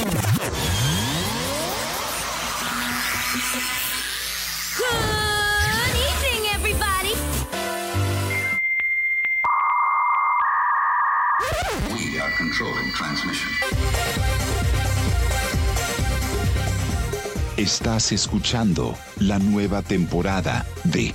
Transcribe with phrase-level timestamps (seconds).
[0.00, 0.06] Good
[6.08, 7.12] evening, everybody.
[11.92, 13.50] We are controlling transmission.
[17.58, 21.14] Estás escuchando la nueva temporada de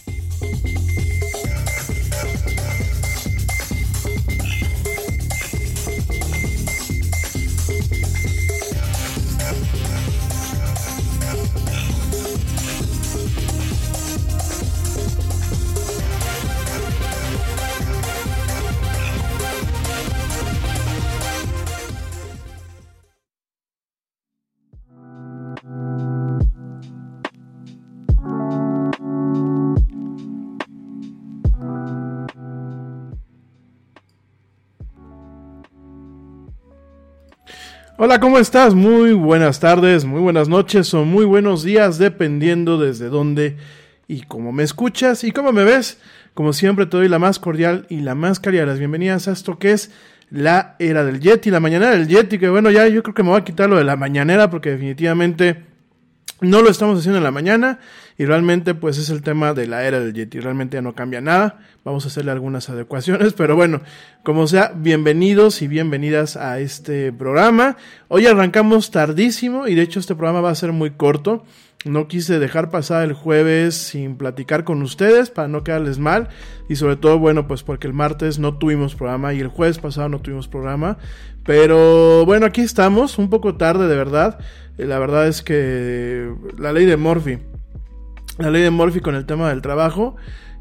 [38.11, 38.75] Hola, ¿cómo estás?
[38.75, 43.55] Muy buenas tardes, muy buenas noches o muy buenos días, dependiendo desde dónde
[44.05, 45.97] y cómo me escuchas y cómo me ves.
[46.33, 49.31] Como siempre, te doy la más cordial y la más cálida de las bienvenidas a
[49.31, 49.91] esto que es
[50.29, 53.29] la era del Yeti, la mañanera del Yeti, que bueno, ya yo creo que me
[53.29, 55.63] voy a quitar lo de la mañanera porque definitivamente
[56.41, 57.79] no lo estamos haciendo en la mañana
[58.21, 61.21] y realmente pues es el tema de la era del Yeti, realmente ya no cambia
[61.21, 63.81] nada, vamos a hacerle algunas adecuaciones, pero bueno,
[64.21, 67.77] como sea, bienvenidos y bienvenidas a este programa.
[68.09, 71.45] Hoy arrancamos tardísimo y de hecho este programa va a ser muy corto.
[71.83, 76.29] No quise dejar pasar el jueves sin platicar con ustedes para no quedarles mal
[76.69, 80.09] y sobre todo, bueno, pues porque el martes no tuvimos programa y el jueves pasado
[80.09, 80.99] no tuvimos programa.
[81.43, 84.37] Pero bueno, aquí estamos, un poco tarde de verdad.
[84.77, 87.39] Eh, La verdad es que la ley de Murphy,
[88.41, 90.15] la ley de Murphy con el tema del trabajo,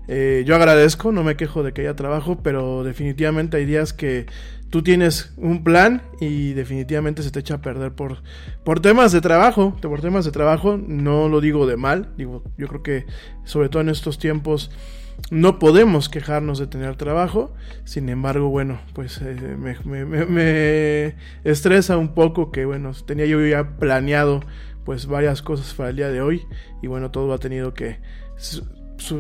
[0.09, 4.27] eh, yo agradezco, no me quejo de que haya trabajo, pero definitivamente hay días que
[4.71, 8.23] tú tienes un plan y definitivamente se te echa a perder por,
[8.65, 12.67] por temas de trabajo, por temas de trabajo, no lo digo de mal, digo, yo
[12.69, 13.07] creo que
[13.45, 14.71] sobre todo en estos tiempos
[15.31, 17.53] no podemos quejarnos de tener trabajo,
[17.85, 21.15] sin embargo, bueno, pues eh, me, me- me- me
[21.45, 24.41] estresa un poco que, bueno, tenía yo ya planeado
[24.85, 26.43] pues varias cosas para el día de hoy
[26.83, 27.99] y bueno, todo ha tenido que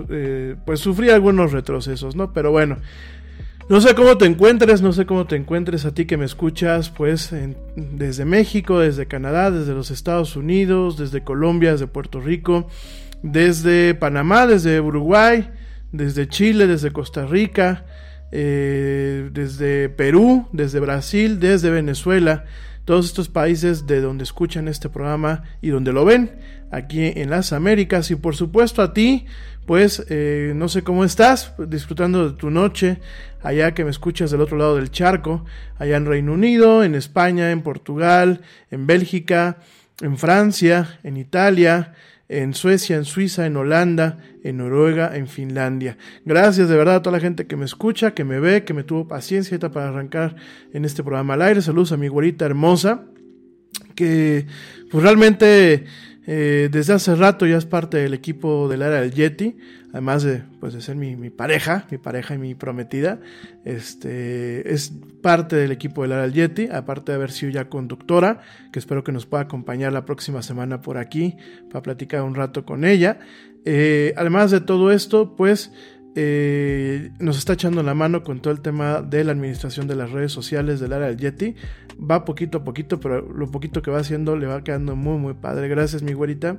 [0.09, 2.32] eh, pues sufrir algunos retrocesos, ¿no?
[2.32, 2.78] Pero bueno,
[3.71, 6.91] no sé cómo te encuentres, no sé cómo te encuentres a ti que me escuchas,
[6.91, 7.32] pues
[7.76, 12.66] desde México, desde Canadá, desde los Estados Unidos, desde Colombia, desde Puerto Rico,
[13.22, 15.51] desde Panamá, desde Uruguay,
[15.92, 17.84] desde Chile, desde Costa Rica,
[18.33, 22.47] eh, desde Perú, desde Brasil, desde Venezuela,
[22.91, 26.33] todos estos países de donde escuchan este programa y donde lo ven,
[26.72, 28.10] aquí en las Américas.
[28.10, 29.27] Y por supuesto a ti,
[29.65, 32.98] pues eh, no sé cómo estás, disfrutando de tu noche,
[33.45, 35.45] allá que me escuchas del otro lado del charco,
[35.78, 38.41] allá en Reino Unido, en España, en Portugal,
[38.72, 39.59] en Bélgica,
[40.01, 41.95] en Francia, en Italia,
[42.30, 45.98] en Suecia, en Suiza, en Holanda, en Noruega, en Finlandia.
[46.24, 48.84] Gracias de verdad a toda la gente que me escucha, que me ve, que me
[48.84, 50.36] tuvo paciencia para arrancar
[50.72, 51.60] en este programa al aire.
[51.60, 53.04] Saludos a mi güerita hermosa,
[53.94, 54.47] que
[54.91, 55.84] pues realmente
[56.32, 59.56] Eh, desde hace rato ya es parte del equipo del área del Yeti,
[59.92, 63.21] además de, pues, de ser mi, pareja, mi pareja y mi prometida.
[63.65, 64.92] Este, es
[65.22, 68.41] parte del equipo del del Yeti, aparte de haber sido ya conductora,
[68.72, 71.37] que espero que nos pueda acompañar la próxima semana por aquí
[71.71, 73.19] para platicar un rato con ella.
[73.65, 75.72] Eh, además de todo esto, pues
[76.16, 80.10] eh, nos está echando la mano con todo el tema de la administración de las
[80.10, 81.54] redes sociales del área del.
[81.98, 85.34] Va poquito a poquito, pero lo poquito que va haciendo le va quedando muy, muy
[85.34, 85.69] padre.
[85.69, 86.57] Gracias, mi güerita.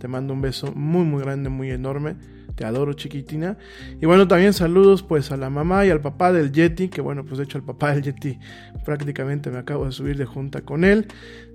[0.00, 2.16] Te mando un beso muy, muy grande, muy enorme.
[2.54, 3.58] Te adoro, chiquitina.
[4.00, 7.22] Y bueno, también saludos pues a la mamá y al papá del Yeti, que bueno,
[7.22, 8.38] pues de hecho el papá del Yeti
[8.86, 11.06] prácticamente me acabo de subir de junta con él.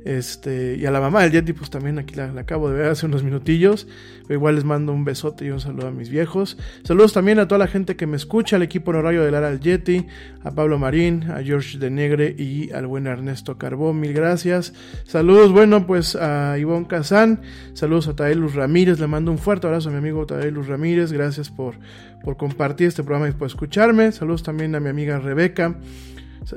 [0.06, 3.07] Este, y a la mamá del Yeti, pues también aquí la, acabo de ver hace
[3.07, 3.88] unos minutillos.
[4.22, 6.60] Pero igual les mando un besote y un saludo a mis viejos.
[6.84, 9.60] Saludos también a toda la gente que me escucha, al equipo honorario del Ara del
[9.60, 10.06] Yeti,
[10.44, 14.00] a Pablo Marín, a George de Negre y al buen Ernesto Carbón.
[14.00, 14.74] Mil gracias.
[15.06, 17.42] Saludos, bueno, pues a Ivonne Kazán.
[17.74, 19.00] Saludos a Taelus Ramírez.
[19.00, 21.12] Le mando un fuerte abrazo a mi amigo Taelus Ramírez.
[21.12, 21.80] Gracias por,
[22.24, 24.12] por compartir este programa y por escucharme.
[24.12, 25.80] Saludos también a mi amiga Rebeca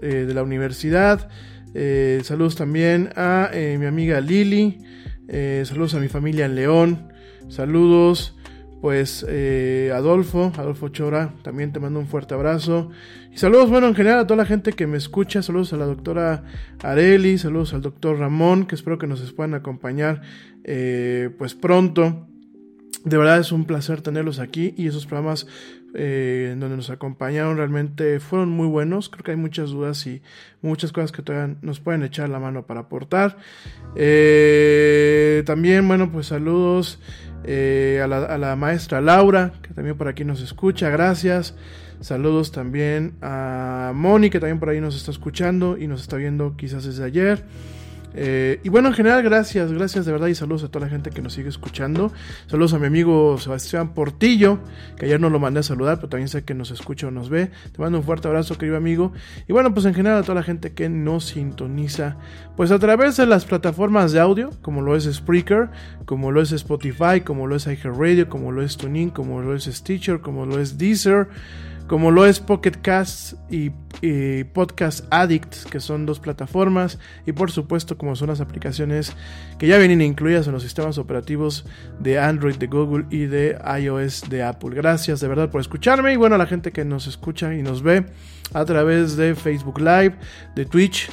[0.03, 1.31] eh, de la universidad.
[1.75, 4.79] Eh, saludos también a eh, mi amiga Lili.
[5.29, 7.12] Eh, saludos a mi familia en León.
[7.49, 8.37] Saludos,
[8.81, 9.25] pues,
[9.93, 11.35] Adolfo, Adolfo Chora.
[11.43, 12.91] También te mando un fuerte abrazo.
[13.32, 15.43] Y saludos, bueno, en general a toda la gente que me escucha.
[15.43, 16.44] Saludos a la doctora
[16.82, 17.38] Areli.
[17.38, 20.23] Saludos al doctor Ramón, que espero que nos puedan acompañar,
[20.62, 22.26] pues, pronto.
[23.05, 25.47] De verdad es un placer tenerlos aquí y esos programas
[25.94, 29.08] eh, donde nos acompañaron realmente fueron muy buenos.
[29.08, 30.23] Creo que hay muchas dudas y
[30.61, 33.37] muchas cosas que todavía nos pueden echar la mano para aportar.
[33.96, 37.00] Eh, también, bueno, pues saludos
[37.44, 40.90] eh, a, la, a, la, maestra Laura, que también por aquí nos escucha.
[40.90, 41.55] Gracias.
[42.00, 46.56] Saludos también a Moni, que también por ahí nos está escuchando y nos está viendo
[46.56, 47.44] quizás desde ayer.
[48.14, 51.10] Eh, y bueno, en general, gracias, gracias de verdad y saludos a toda la gente
[51.10, 52.12] que nos sigue escuchando.
[52.46, 54.60] Saludos a mi amigo Sebastián Portillo,
[54.96, 57.28] que ayer no lo mandé a saludar, pero también sé que nos escucha o nos
[57.28, 57.50] ve.
[57.72, 59.12] Te mando un fuerte abrazo, querido amigo.
[59.46, 62.16] Y bueno, pues en general a toda la gente que nos sintoniza,
[62.56, 65.70] pues a través de las plataformas de audio, como lo es Spreaker,
[66.05, 69.64] como lo es Spotify, como lo es iHeartRadio, como lo es TuneIn, como lo es
[69.64, 71.28] Stitcher, como lo es Deezer
[71.88, 73.70] como lo es Pocket Cast y,
[74.52, 79.12] Podcast Addict, que son dos plataformas, y por supuesto como son las aplicaciones
[79.58, 81.64] que ya vienen incluidas en los sistemas operativos
[81.99, 84.76] de Android, de Google y de iOS de Apple.
[84.76, 87.82] Gracias de verdad por escucharme y bueno a la gente que nos escucha y nos
[87.82, 88.05] ve
[88.52, 90.14] a través de Facebook Live,
[90.55, 91.11] de Twitch.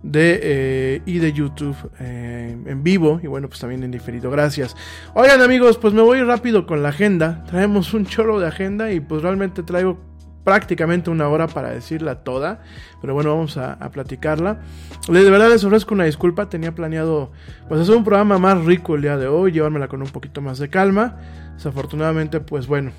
[0.00, 4.76] De, eh, y de YouTube eh, en vivo y bueno pues también en diferido gracias
[5.12, 9.00] oigan amigos pues me voy rápido con la agenda traemos un chorro de agenda y
[9.00, 10.07] pues realmente traigo
[10.48, 12.62] prácticamente una hora para decirla toda,
[13.02, 14.62] pero bueno, vamos a, platicarla.
[15.06, 17.32] De verdad les ofrezco una disculpa, tenía planeado
[17.68, 20.58] pues hacer un programa más rico el día de hoy, llevármela con un poquito más
[20.58, 21.18] de calma.
[21.52, 22.92] Desafortunadamente, pues bueno,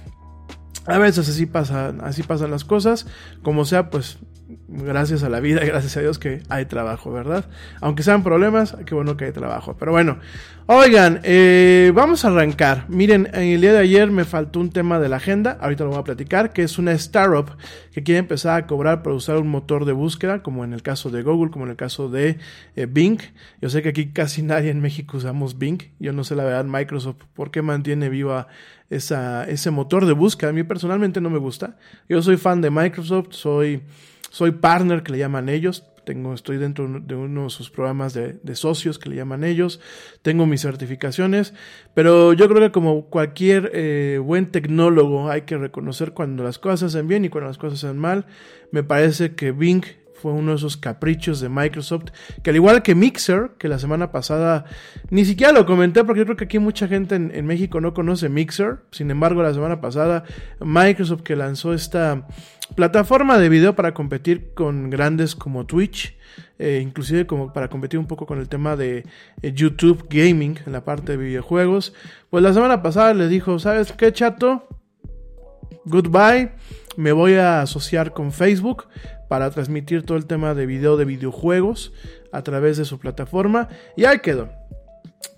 [0.86, 3.08] a veces así pasa, así pasan las cosas,
[3.42, 4.20] como sea, pues
[4.68, 7.46] gracias a la vida, gracias a Dios que hay trabajo, ¿verdad?
[7.82, 9.76] Aunque sean problemas, qué bueno que hay trabajo.
[9.78, 10.18] Pero bueno,
[10.66, 12.86] oigan, eh, vamos a arrancar.
[12.90, 16.00] Miren, el día de ayer me faltó un tema de la agenda, ahorita lo voy
[16.00, 17.58] a platicar, que es una startup
[17.92, 21.10] que quiere empezar a cobrar por usar un motor de búsqueda, como en el caso
[21.12, 22.40] de Google, como en el caso de
[22.76, 23.20] eh, Bing.
[23.62, 25.80] Yo sé que aquí casi nadie en México usamos Bing.
[26.00, 28.48] Yo no sé la verdad Microsoft por qué mantiene viva
[28.90, 30.50] esa, ese motor de búsqueda.
[30.50, 31.78] A mí personalmente no me gusta.
[32.08, 33.84] Yo soy fan de Microsoft, soy
[34.30, 35.86] soy partner, que le llaman ellos.
[36.06, 39.80] Tengo, estoy dentro de uno de sus programas de, de, socios que le llaman ellos.
[40.24, 41.54] Tengo mis certificaciones.
[41.94, 46.96] Pero yo creo que como cualquier eh, buen tecnólogo hay que reconocer cuando las cosas
[46.96, 48.26] hacen bien y cuando las cosas hacen mal.
[48.72, 49.84] Me parece que Bing
[50.20, 52.12] fue uno de esos caprichos de Microsoft,
[52.44, 54.66] que al igual que Mixer, que la semana pasada
[55.10, 58.30] ni siquiera lo comenté porque yo creo que aquí mucha gente en, México no conoce
[58.30, 60.24] Mixer, sin embargo la semana pasada
[60.60, 62.28] Microsoft que lanzó esta
[62.76, 66.16] plataforma de video para competir con grandes como Twitch,
[66.60, 69.06] eh, inclusive como para competir un poco con el tema de
[69.42, 71.94] eh, YouTube Gaming en la parte de videojuegos,
[72.30, 74.68] pues la semana pasada les dijo, ¿sabes qué chato?
[75.86, 76.52] Goodbye,
[76.98, 78.86] me voy a asociar con Facebook
[79.30, 81.94] para transmitir todo el tema de video de videojuegos
[82.34, 84.50] a través de su plataforma y ahí quedó.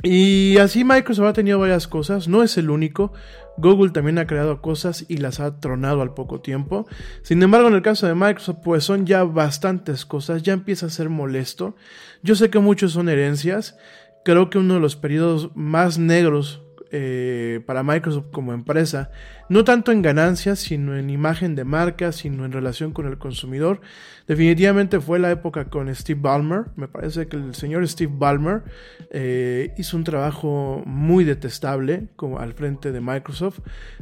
[0.01, 3.13] Y así Microsoft ha tenido varias cosas, no es el único.
[3.57, 6.87] Google también ha creado cosas y las ha tronado al poco tiempo.
[7.21, 10.89] Sin embargo, en el caso de Microsoft, pues son ya bastantes cosas, ya empieza a
[10.89, 11.75] ser molesto.
[12.23, 13.77] Yo sé que muchos son herencias.
[14.23, 19.11] Creo que uno de los periodos más negros eh, para Microsoft como empresa,
[19.47, 23.79] no tanto en ganancias, sino en imagen de marca, sino en relación con el consumidor.
[24.27, 26.65] Definitivamente fue la época con Steve Ballmer.
[26.75, 28.63] Me parece que el señor Steve Ballmer
[29.09, 33.59] eh, hizo un trabajo muy detestable como al frente de Microsoft.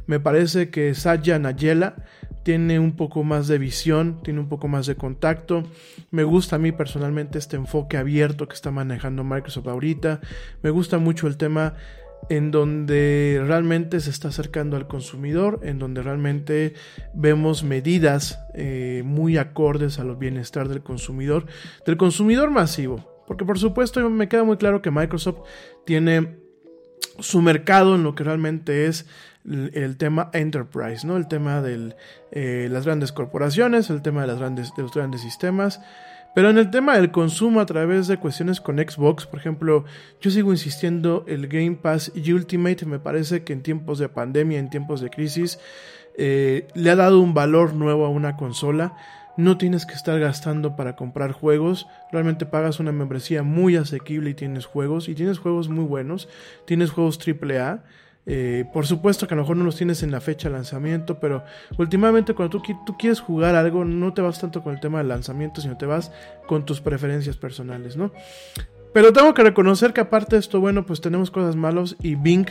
[0.08, 1.96] Me parece que Satya Nadella
[2.43, 5.63] tiene un poco más de visión, tiene un poco más de contacto.
[6.10, 10.22] Me gusta a mí personalmente este enfoque abierto que está manejando Microsoft ahorita.
[10.63, 11.75] Me gusta mucho el tema
[12.29, 16.73] en donde realmente se está acercando al consumidor, en donde realmente
[17.13, 21.45] vemos medidas eh, muy acordes a los bienestar del consumidor,
[21.85, 23.23] del consumidor masivo.
[23.27, 25.41] Porque por supuesto me queda muy claro que Microsoft
[25.85, 26.38] tiene
[27.19, 29.05] su mercado en lo que realmente es
[29.45, 31.17] el, tema enterprise, ¿no?
[31.17, 31.95] El tema de
[32.31, 35.79] eh, las grandes corporaciones, el tema de, las grandes, de los grandes sistemas.
[36.36, 39.86] Pero en el tema del consumo a través de cuestiones con Xbox, por ejemplo,
[40.21, 44.69] yo sigo insistiendo, el Game Pass Ultimate me parece que en tiempos de pandemia, en
[44.69, 45.59] tiempos de crisis,
[46.17, 48.95] eh, le ha dado un valor nuevo a una consola.
[49.38, 51.88] No tienes que estar gastando para comprar juegos.
[52.12, 55.07] Realmente pagas una membresía muy asequible y tienes juegos.
[55.07, 56.27] Y tienes juegos muy buenos.
[56.65, 57.83] Tienes juegos AAA.
[58.31, 61.19] Eh, por supuesto que a lo mejor no los tienes en la fecha de lanzamiento,
[61.19, 61.43] pero
[61.79, 65.62] últimamente cuando tú, quieres jugar algo, no te vas tanto con el tema del lanzamiento,
[65.62, 66.12] sino te vas
[66.45, 68.12] con tus preferencias personales, ¿no?
[68.93, 72.45] Pero tengo que reconocer que aparte de esto, bueno, pues tenemos cosas malas y Bing,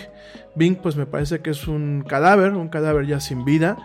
[0.57, 3.77] Bing pues me parece que es un cadáver, un cadáver ya sin vida.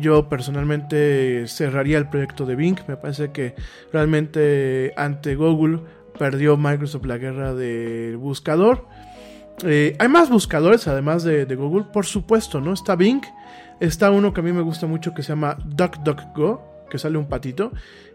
[0.00, 3.54] Yo personalmente cerraría el proyecto de Bing, me parece que
[3.92, 5.78] realmente ante Google
[6.18, 8.88] perdió Microsoft la guerra del buscador.
[9.64, 12.72] Eh, hay más buscadores además de, Google, por supuesto, ¿no?
[12.72, 13.22] Está Bing,
[13.80, 17.28] está uno que a mí me gusta mucho que se llama DuckDuckGo, que sale un
[17.28, 17.72] patito.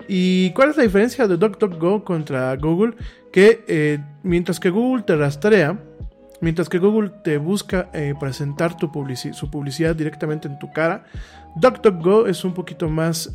[0.08, 2.96] ¿Y cuál es la diferencia de DuckDuckGo contra Google?
[3.32, 5.80] Que eh, mientras que Google te rastrea,
[6.42, 8.92] mientras que Google te busca eh, presentar tu
[9.34, 11.06] su publicidad directamente en tu cara,
[11.58, 13.32] DuckDuckGo es un poquito más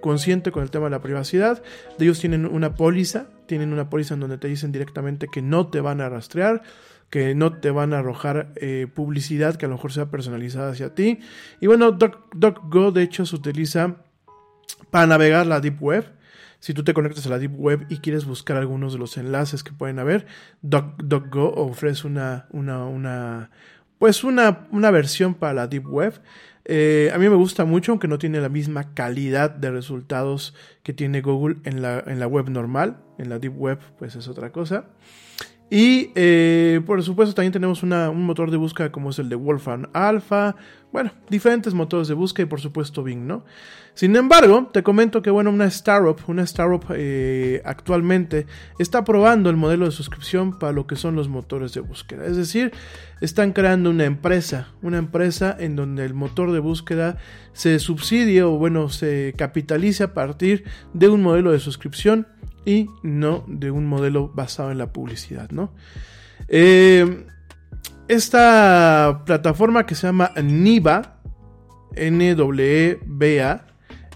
[0.00, 1.62] consciente con el tema de la privacidad.
[2.00, 5.80] Ellos tienen una póliza, tienen una póliza en donde te dicen directamente que no te
[5.80, 6.62] van a rastrear
[7.14, 10.96] que no te van a arrojar eh, publicidad que a lo mejor sea personalizada hacia
[10.96, 11.20] ti.
[11.60, 13.98] Y bueno, DuckDuckGo de hecho se utiliza
[14.90, 16.12] para navegar la Deep Web.
[16.58, 19.62] Si tú te conectas a la Deep Web y quieres buscar algunos de los enlaces
[19.62, 20.26] que pueden haber,
[20.62, 23.52] DuckDuckGo ofrece una, una, una,
[24.00, 26.20] pues una, una versión para la Deep Web.
[26.64, 30.52] Eh, a mí me gusta mucho, aunque no tiene la misma calidad de resultados
[30.82, 32.96] que tiene Google en la, en la web normal.
[33.18, 34.86] En la Deep Web, pues es otra cosa.
[35.74, 39.88] Y eh, por supuesto también tenemos un motor de búsqueda como es el de Wolfram
[39.92, 40.54] Alpha.
[40.92, 43.44] Bueno, diferentes motores de búsqueda y por supuesto Bing, ¿no?
[43.94, 48.46] Sin embargo, te comento que bueno, una startup, una startup eh, actualmente
[48.78, 52.24] está probando el modelo de suscripción para lo que son los motores de búsqueda.
[52.24, 52.70] Es decir,
[53.20, 57.16] están creando una empresa, una empresa en donde el motor de búsqueda
[57.52, 60.62] se subsidie o bueno, se capitalice a partir
[60.92, 62.28] de un modelo de suscripción
[62.64, 65.72] y no de un modelo basado en la publicidad, ¿no?
[66.48, 67.26] Eh,
[68.08, 71.20] esta plataforma que se llama NIVA,
[71.96, 73.66] N-W-E-B-A,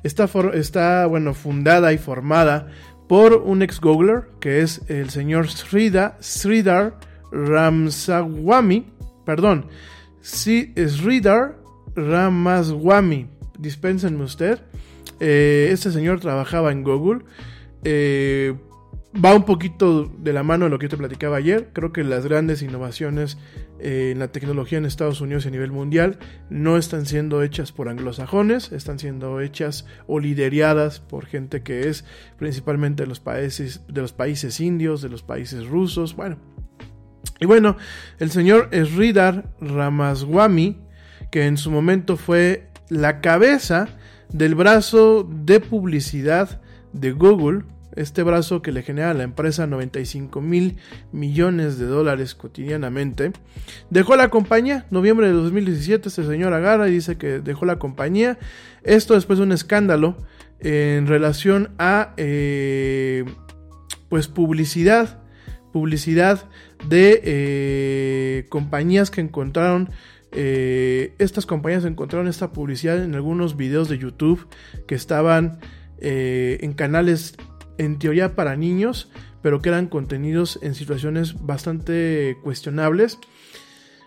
[0.03, 2.69] está, está bueno, fundada y formada
[3.09, 6.99] por un ex Googler que es el señor Sridhar, Sridhar
[7.33, 8.87] Ramsawamy,
[9.25, 9.67] perdón,
[10.23, 11.57] Sridhar
[11.97, 13.27] Ramaswamy,
[13.59, 14.61] dispénsenme usted.
[15.21, 17.25] Eh, este señor trabajaba en Google
[17.91, 18.55] eh,
[19.25, 21.71] va un poquito de la mano de lo que yo te platicaba ayer.
[21.73, 23.39] Creo que las grandes innovaciones
[23.81, 26.19] eh, en la tecnología en Estados Unidos y a nivel mundial
[26.51, 32.05] no están siendo hechas por anglosajones, están siendo hechas o lideradas por gente que es
[32.37, 36.15] principalmente de los países, de los países indios, de los países rusos.
[36.15, 36.37] Bueno.
[37.41, 37.77] Y bueno,
[38.19, 40.77] el señor Sridhar Ramaswamy,
[41.31, 43.89] que en su momento fue la cabeza
[44.31, 46.61] del brazo de publicidad
[46.93, 47.63] de Google,
[47.99, 50.77] este brazo que le genera a la empresa 95 mil
[51.13, 53.33] millones de dólares cotidianamente,
[53.91, 54.87] dejó la compañía.
[54.91, 58.39] Noviembre de 2017, este señor agarra y dice que dejó la compañía.
[58.85, 60.17] Esto después de un escándalo
[60.61, 63.25] en relación a eh,
[64.09, 65.21] pues publicidad,
[65.73, 66.49] publicidad
[66.89, 69.91] de eh, compañías que encontraron
[70.31, 74.47] eh, estas compañías encontraron esta publicidad en algunos videos de YouTube
[74.87, 75.59] que estaban
[76.01, 77.35] en canales
[77.79, 79.11] en teoría para niños,
[79.43, 83.19] pero que eran contenidos en situaciones bastante cuestionables.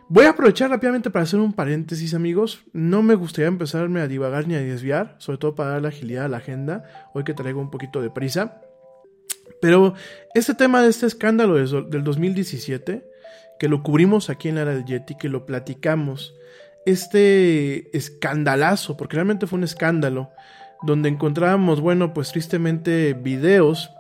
[0.10, 2.64] Voy a aprovechar rápidamente para hacer un paréntesis, amigos.
[2.74, 6.26] No me gustaría empezarme a divagar ni a desviar, sobre todo para dar la agilidad
[6.26, 8.62] a la agenda, hoy que traigo un poquito de prisa.
[9.62, 9.94] Pero
[10.34, 13.12] este tema de este escándalo del 2017
[13.62, 16.34] que lo cubrimos aquí en la era del Yeti, que lo platicamos,
[16.88, 20.32] este escandalazo, porque realmente fue un escándalo,
[20.82, 23.92] donde encontrábamos, bueno, pues tristemente videos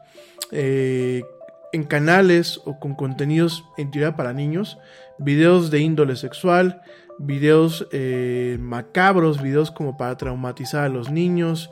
[0.51, 1.23] eh,
[1.71, 4.77] en canales o con contenidos en teoría para niños,
[5.17, 6.81] videos de índole sexual,
[7.17, 11.69] videos eh, macabros, videos como para traumatizar a los niños,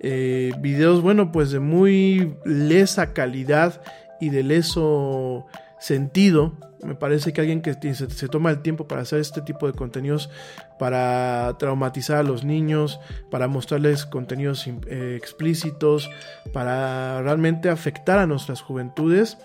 [0.00, 3.80] eh, videos, bueno, pues de muy lesa calidad
[4.20, 5.46] y de leso
[5.80, 6.54] sentido.
[6.84, 10.30] Me parece que alguien que se, toma el tiempo para hacer este tipo de contenidos,
[10.78, 16.08] para traumatizar a los niños, para mostrarles contenidos eh, explícitos,
[16.52, 19.38] para realmente afectar a nuestras juventudes,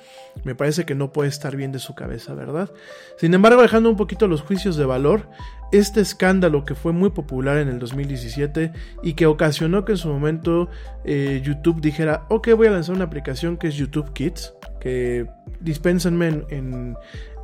[0.43, 2.69] me parece que no puede estar bien de su cabeza, ¿verdad?
[3.17, 5.29] Sin embargo, dejando un poquito los juicios de valor,
[5.71, 8.71] este escándalo que fue muy popular en el 2017
[9.01, 10.69] y que ocasionó que en su momento
[11.03, 15.25] eh, YouTube dijera, ok, voy a lanzar una aplicación que es YouTube Kids, que
[15.61, 16.97] dispénsenme en,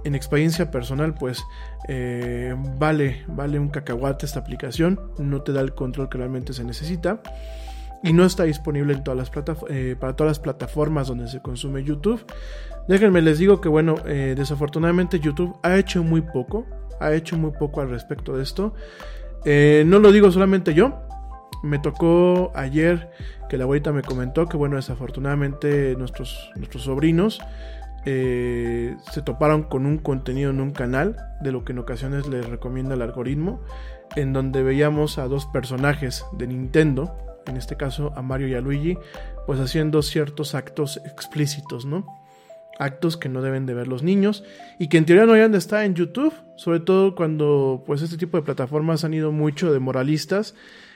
[0.04, 1.44] experiencia personal, pues
[1.88, 6.64] eh, vale, vale un cacahuate esta aplicación, no te da el control que realmente se
[6.64, 7.22] necesita
[8.04, 9.02] y no está disponible
[9.70, 12.26] eh, para todas las plataformas donde se consume YouTube.
[12.88, 16.66] Déjenme les digo que bueno, eh, desafortunadamente YouTube ha hecho muy poco,
[17.00, 18.74] ha hecho muy poco al respecto de esto.
[19.46, 21.02] no lo digo solamente yo,
[21.62, 23.12] me tocó ayer
[23.50, 27.42] que la abuelita me comentó que, bueno, desafortunadamente nuestros, nuestros sobrinos
[28.06, 32.48] eh, se toparon con un contenido en un canal, de lo que en ocasiones les
[32.48, 33.62] recomienda el algoritmo,
[34.16, 38.62] en donde veíamos a dos personajes de Nintendo, en este caso a Mario y a
[38.62, 38.98] Luigi,
[39.46, 42.06] pues haciendo ciertos actos explícitos, ¿no?
[42.78, 44.44] Actos que no deben de ver los niños
[44.80, 48.18] y que en teoría no deberían de estar en YouTube, sobre todo cuando pues este
[48.18, 50.56] tipo de plataformas han ido mucho de moralistas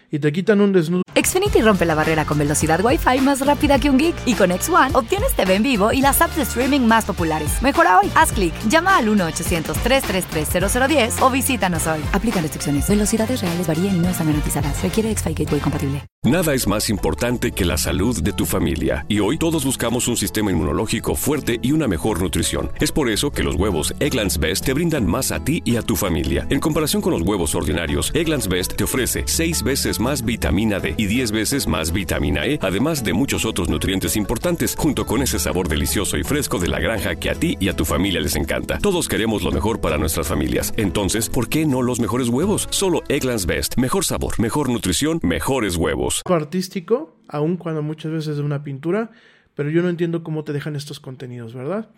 [0.10, 1.03] y te quitan un desnudo.
[1.16, 4.16] Xfinity rompe la barrera con velocidad Wi-Fi más rápida que un geek.
[4.26, 7.62] Y con X1 obtienes TV en vivo y las apps de streaming más populares.
[7.62, 8.12] Mejora hoy.
[8.16, 12.02] Haz clic, llama al 1-800-333-0010 o visítanos hoy.
[12.12, 12.88] Aplica restricciones.
[12.88, 14.82] Velocidades reales varían y no están garantizadas.
[14.82, 16.04] Requiere X-Fi Gateway compatible.
[16.26, 19.06] Nada es más importante que la salud de tu familia.
[19.10, 22.72] Y hoy todos buscamos un sistema inmunológico fuerte y una mejor nutrición.
[22.80, 25.82] Es por eso que los huevos Egglands Best te brindan más a ti y a
[25.82, 26.48] tu familia.
[26.50, 30.96] En comparación con los huevos ordinarios, Egglands Best te ofrece 6 veces más vitamina D
[31.04, 35.38] y 10 veces más vitamina E, además de muchos otros nutrientes importantes, junto con ese
[35.38, 38.36] sabor delicioso y fresco de la granja que a ti y a tu familia les
[38.36, 38.78] encanta.
[38.80, 40.74] Todos queremos lo mejor para nuestras familias.
[40.78, 42.68] Entonces, ¿por qué no los mejores huevos?
[42.72, 43.78] Solo Egglands Best.
[43.78, 46.22] Mejor sabor, mejor nutrición, mejores huevos.
[46.26, 49.12] Artístico, aun cuando muchas veces es una pintura,
[49.56, 51.90] pero yo no entiendo cómo te dejan estos contenidos, ¿verdad?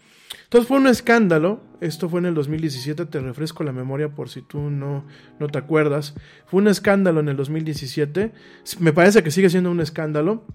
[0.44, 4.42] Entonces fue un escándalo, esto fue en el 2017, te refresco la memoria por si
[4.42, 5.06] tú no,
[5.40, 8.32] no te acuerdas, fue un escándalo en el 2017,
[8.80, 10.46] me parece que sigue siendo un escándalo,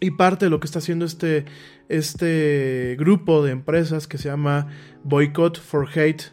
[0.00, 1.46] y parte de lo que está haciendo este,
[1.88, 4.68] este grupo de empresas que se llama
[5.04, 6.24] Boycott for Hate,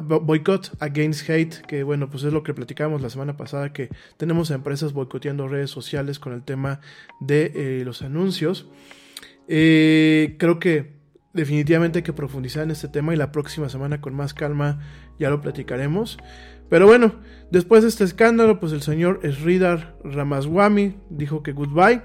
[0.00, 4.52] Boycott Against Hate, que bueno, pues es lo que platicamos la semana pasada, que tenemos
[4.52, 6.80] empresas boicoteando redes sociales con el tema
[7.20, 8.68] de eh, los anuncios.
[9.48, 10.95] Eh, creo que
[11.36, 14.80] definitivamente hay que profundizar en este tema y la próxima semana con más calma
[15.18, 16.18] ya lo platicaremos.
[16.68, 17.14] Pero bueno,
[17.50, 22.02] después de este escándalo, pues el señor Sridhar Ramaswamy dijo que goodbye,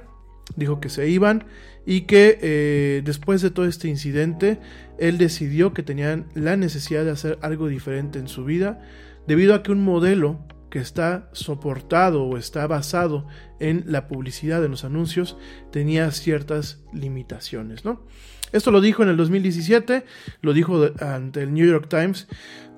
[0.56, 1.46] dijo que se iban
[1.86, 4.60] y que eh, después de todo este incidente,
[5.00, 8.82] él decidió que tenían la necesidad de hacer algo diferente en su vida,
[9.26, 13.28] debido a que un modelo que está soportado o está basado
[13.60, 15.38] en la publicidad de los anuncios
[15.72, 18.06] tenía ciertas limitaciones, ¿no?
[18.52, 20.06] Esto lo dijo en el 2017,
[20.42, 22.28] lo dijo ante el New York Times,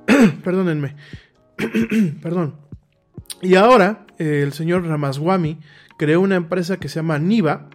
[0.43, 0.95] perdónenme,
[2.21, 2.55] perdón.
[3.41, 5.59] Y ahora eh, el señor Ramaswamy
[5.97, 7.69] creó una empresa que se llama Niva,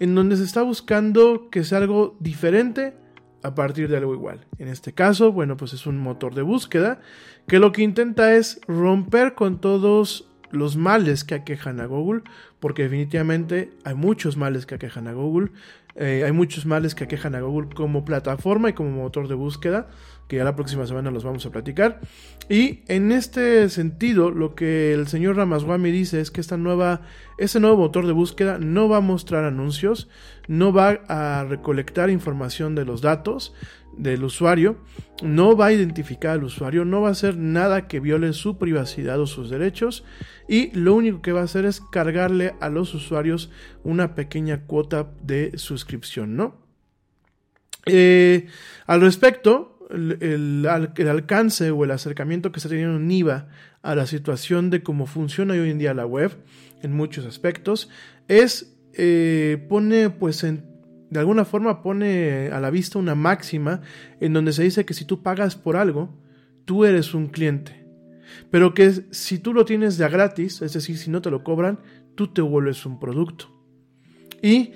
[0.00, 2.94] en donde se está buscando que sea algo diferente
[3.42, 4.46] a partir de algo igual.
[4.58, 7.00] En este caso, bueno, pues es un motor de búsqueda
[7.46, 12.22] que lo que intenta es romper con todos los males que aquejan a Google,
[12.58, 15.50] porque definitivamente hay muchos males que aquejan a Google,
[15.96, 19.88] eh, hay muchos males que aquejan a Google como plataforma y como motor de búsqueda,
[20.26, 22.00] que ya la próxima semana los vamos a platicar.
[22.48, 27.02] Y en este sentido, lo que el señor Ramaswamy dice es que esta nueva,
[27.38, 30.08] este nuevo motor de búsqueda no va a mostrar anuncios,
[30.48, 33.54] no va a recolectar información de los datos
[33.96, 34.76] del usuario,
[35.22, 39.20] no va a identificar al usuario, no va a hacer nada que viole su privacidad
[39.20, 40.04] o sus derechos
[40.48, 43.50] y lo único que va a hacer es cargarle a los usuarios
[43.82, 46.62] una pequeña cuota de suscripción, ¿no?
[47.86, 48.46] Eh,
[48.86, 53.48] al respecto, el, alcance o el acercamiento que está teniendo Niva
[53.82, 56.32] a la situación de cómo funciona hoy en día la web
[56.82, 57.90] en muchos aspectos
[58.28, 60.73] es eh, pone pues en
[61.14, 63.82] de alguna forma pone a la vista una máxima
[64.18, 66.12] en donde se dice que si tú pagas por algo,
[66.64, 67.86] tú eres un cliente.
[68.50, 71.78] Pero que si tú lo tienes ya gratis, es decir, si no te lo cobran,
[72.16, 73.46] tú te vuelves un producto.
[74.42, 74.72] Y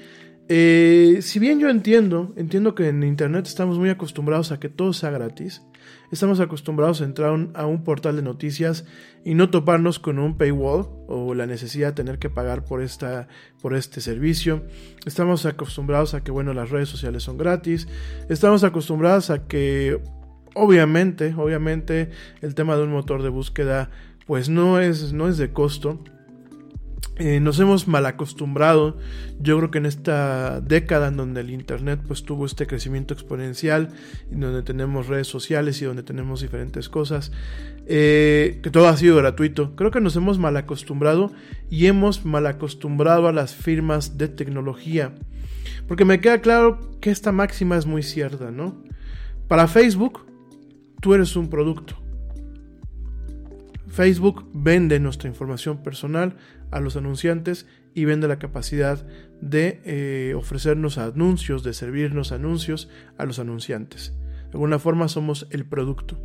[0.48, 4.92] eh, si bien yo entiendo, entiendo que en Internet estamos muy acostumbrados a que todo
[4.92, 5.62] sea gratis,
[6.10, 8.84] estamos acostumbrados a entrar a un portal de noticias
[9.24, 13.28] y no toparnos con un paywall o la necesidad de tener que pagar por, esta,
[13.60, 14.64] por este servicio.
[15.06, 17.88] Estamos acostumbrados a que, bueno, las redes sociales son gratis.
[18.28, 20.00] Estamos acostumbrados a que,
[20.54, 23.90] obviamente, obviamente, el tema de un motor de búsqueda,
[24.26, 26.02] pues no es, no es de costo
[27.18, 28.96] eh, nos hemos mal acostumbrado,
[29.40, 33.88] yo creo que en esta década en donde el Internet pues tuvo este crecimiento exponencial,
[34.30, 37.32] donde tenemos redes sociales y donde tenemos diferentes cosas,
[37.86, 41.32] eh, que todo ha sido gratuito, creo que nos hemos mal acostumbrado
[41.70, 45.14] y hemos mal acostumbrado a las firmas de tecnología.
[45.88, 48.82] Porque me queda claro que esta máxima es muy cierta, ¿no?
[49.48, 50.26] Para Facebook,
[51.00, 52.07] tú eres un producto.
[53.88, 56.36] Facebook vende nuestra información personal
[56.70, 59.06] a los anunciantes y vende la capacidad
[59.40, 64.14] de eh, ofrecernos anuncios, de servirnos anuncios a los anunciantes.
[64.44, 66.18] De alguna forma somos el producto.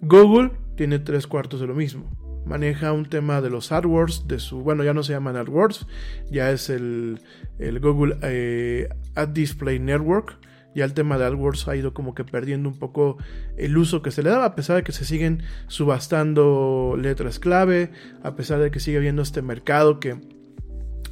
[0.00, 2.10] Google tiene tres cuartos de lo mismo.
[2.44, 5.86] Maneja un tema de los AdWords, de su, bueno, ya no se llaman AdWords,
[6.30, 7.20] ya es el,
[7.58, 10.38] Google eh, Ad Display Network,
[10.76, 13.16] ya el tema de AdWords ha ido como que perdiendo un poco
[13.56, 17.90] el uso que se le daba, a pesar de que se siguen subastando letras clave,
[18.22, 20.18] a pesar de que sigue habiendo este mercado que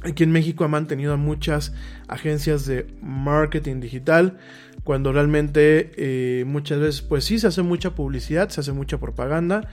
[0.03, 1.73] aquí en México ha mantenido a muchas
[2.07, 4.37] agencias de marketing digital,
[4.83, 9.67] cuando realmente eh, muchas veces pues sí se hace mucha publicidad, se hace mucha propaganda,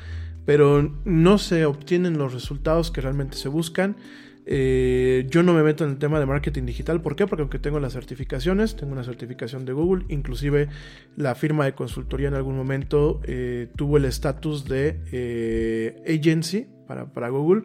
[0.47, 3.97] pero no se obtienen los resultados que realmente se buscan.
[4.45, 7.01] Eh, yo no me meto en el tema de marketing digital.
[7.01, 7.27] ¿Por qué?
[7.27, 10.69] Porque aunque tengo las certificaciones, tengo una certificación de Google, inclusive
[11.17, 17.07] la firma de consultoría en algún momento eh, tuvo el estatus de eh, agency para,
[17.13, 17.65] para, Google.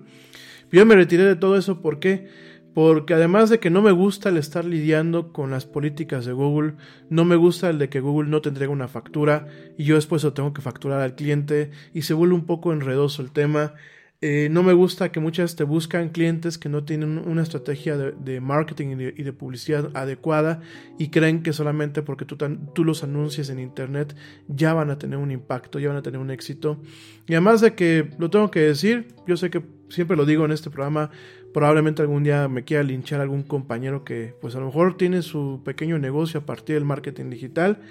[0.71, 2.27] Yo me retiré de todo eso ¿por qué?
[2.73, 6.75] Porque además de que no me gusta el estar lidiando con las políticas de Google,
[7.09, 9.47] no me gusta el de que Google no te entregue una factura
[9.79, 13.23] y yo después lo tengo que facturar al cliente y se vuelve un poco enredoso
[13.23, 13.73] el tema.
[14.19, 18.41] Eh, no me gusta que muchas te buscan clientes que no tienen una estrategia de,
[18.41, 20.61] marketing y de, publicidad adecuada
[20.97, 24.15] y creen que solamente porque tú, los anuncias en internet
[24.47, 26.81] ya van a tener un impacto, ya van a tener un éxito.
[27.27, 30.51] Y además de que, lo tengo que decir, yo sé que siempre lo digo en
[30.51, 31.11] este programa,
[31.53, 35.61] probablemente algún día me quiera linchar algún compañero que pues a lo mejor tiene su
[35.63, 37.81] pequeño negocio a partir del marketing digital,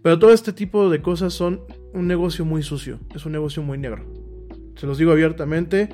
[0.00, 3.78] pero todo este tipo de cosas son un negocio muy sucio, es un negocio muy
[3.78, 4.21] negro
[4.76, 5.88] se los digo abiertamente,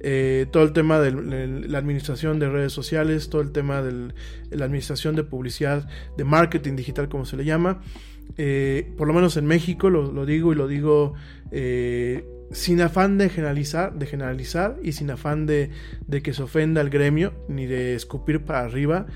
[0.00, 4.12] eh, todo el tema de la administración de redes sociales, todo el tema de
[4.50, 7.80] la administración de publicidad, de marketing digital, como se le llama,
[8.36, 11.14] eh, por lo menos en México, lo, digo y lo digo
[11.52, 15.70] eh, sin afán de generalizar, de generalizar y sin afán de,
[16.22, 19.06] que se ofenda al gremio, ni de escupir para arriba,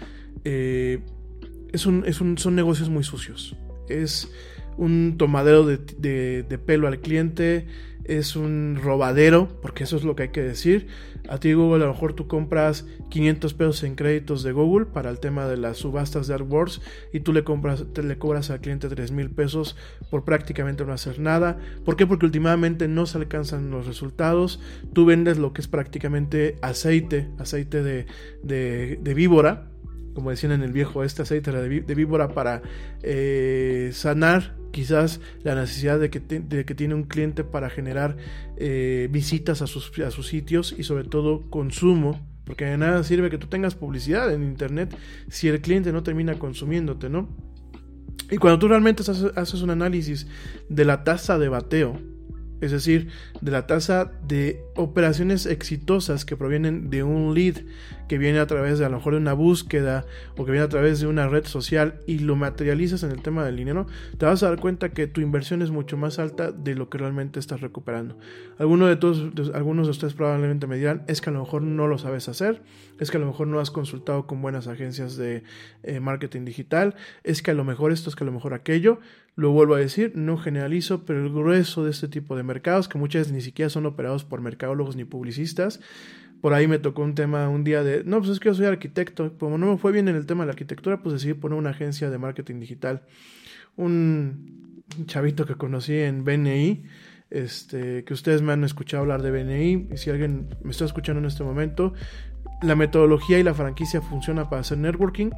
[0.45, 3.57] es un, es un, son negocios muy sucios.
[3.91, 4.31] Es
[4.79, 7.67] un tomadero de, de pelo al cliente,
[8.09, 10.89] es un robadero, porque eso es lo que hay que decir.
[11.29, 15.11] A ti Google a lo mejor tú compras 500 pesos en créditos de Google para
[15.11, 16.81] el tema de las subastas de AdWords
[17.13, 19.77] y tú le, compras, te, le cobras al cliente 3 mil pesos
[20.11, 21.59] por prácticamente no hacer nada.
[21.85, 22.07] ¿Por qué?
[22.07, 24.61] Porque últimamente no se alcanzan los resultados.
[24.95, 28.07] Tú vendes lo que es prácticamente aceite, aceite de,
[28.43, 29.69] de víbora
[30.19, 32.61] como decían en el viejo, este aceite de, víbora para
[33.05, 38.17] eh, sanar quizás la necesidad de que, que, tiene un cliente para generar
[38.57, 43.31] eh, visitas a sus, a sus sitios y sobre todo consumo, porque de nada sirve
[43.31, 44.93] que tú tengas publicidad en internet
[45.29, 47.29] si el cliente no termina consumiéndote, ¿no?
[48.29, 49.05] Y cuando tú realmente
[49.37, 50.27] haces un análisis
[50.69, 51.97] de la tasa de bateo,
[52.61, 53.09] es decir,
[53.41, 57.57] de la tasa de operaciones exitosas que provienen de un lead
[58.09, 60.69] que viene a través de a lo mejor de una búsqueda o que viene a
[60.69, 64.43] través de una red social y lo materializas en el tema del dinero, te vas
[64.43, 67.61] a dar cuenta que tu inversión es mucho más alta de lo que realmente estás
[67.61, 68.17] recuperando.
[68.59, 71.87] Algunos de, todos, algunos de ustedes probablemente me dirán, es que a lo mejor no
[71.87, 72.63] lo sabes hacer,
[72.99, 75.43] es que a lo mejor no has consultado con buenas agencias de
[75.83, 79.01] eh, marketing digital, es que a lo mejor esto, es que a lo mejor aquello.
[79.37, 82.99] Lo vuelvo a decir, no generalizo, pero el grueso de este tipo de mercados, que
[82.99, 85.81] muchas veces ni siquiera son operados por mercadólogos ni publicistas,
[86.41, 88.67] por ahí me tocó un tema un día de, no, pues es que yo soy
[88.67, 91.59] arquitecto, como no me fue bien en el tema de la arquitectura, pues decidí poner
[91.59, 93.03] una agencia de marketing digital.
[93.77, 96.85] Un chavito que conocí en BNI,
[97.31, 101.19] este, que ustedes me han escuchado hablar de BNI, y si alguien me está escuchando
[101.19, 101.93] en este momento,
[102.63, 105.31] la metodología y la franquicia funciona para hacer networking,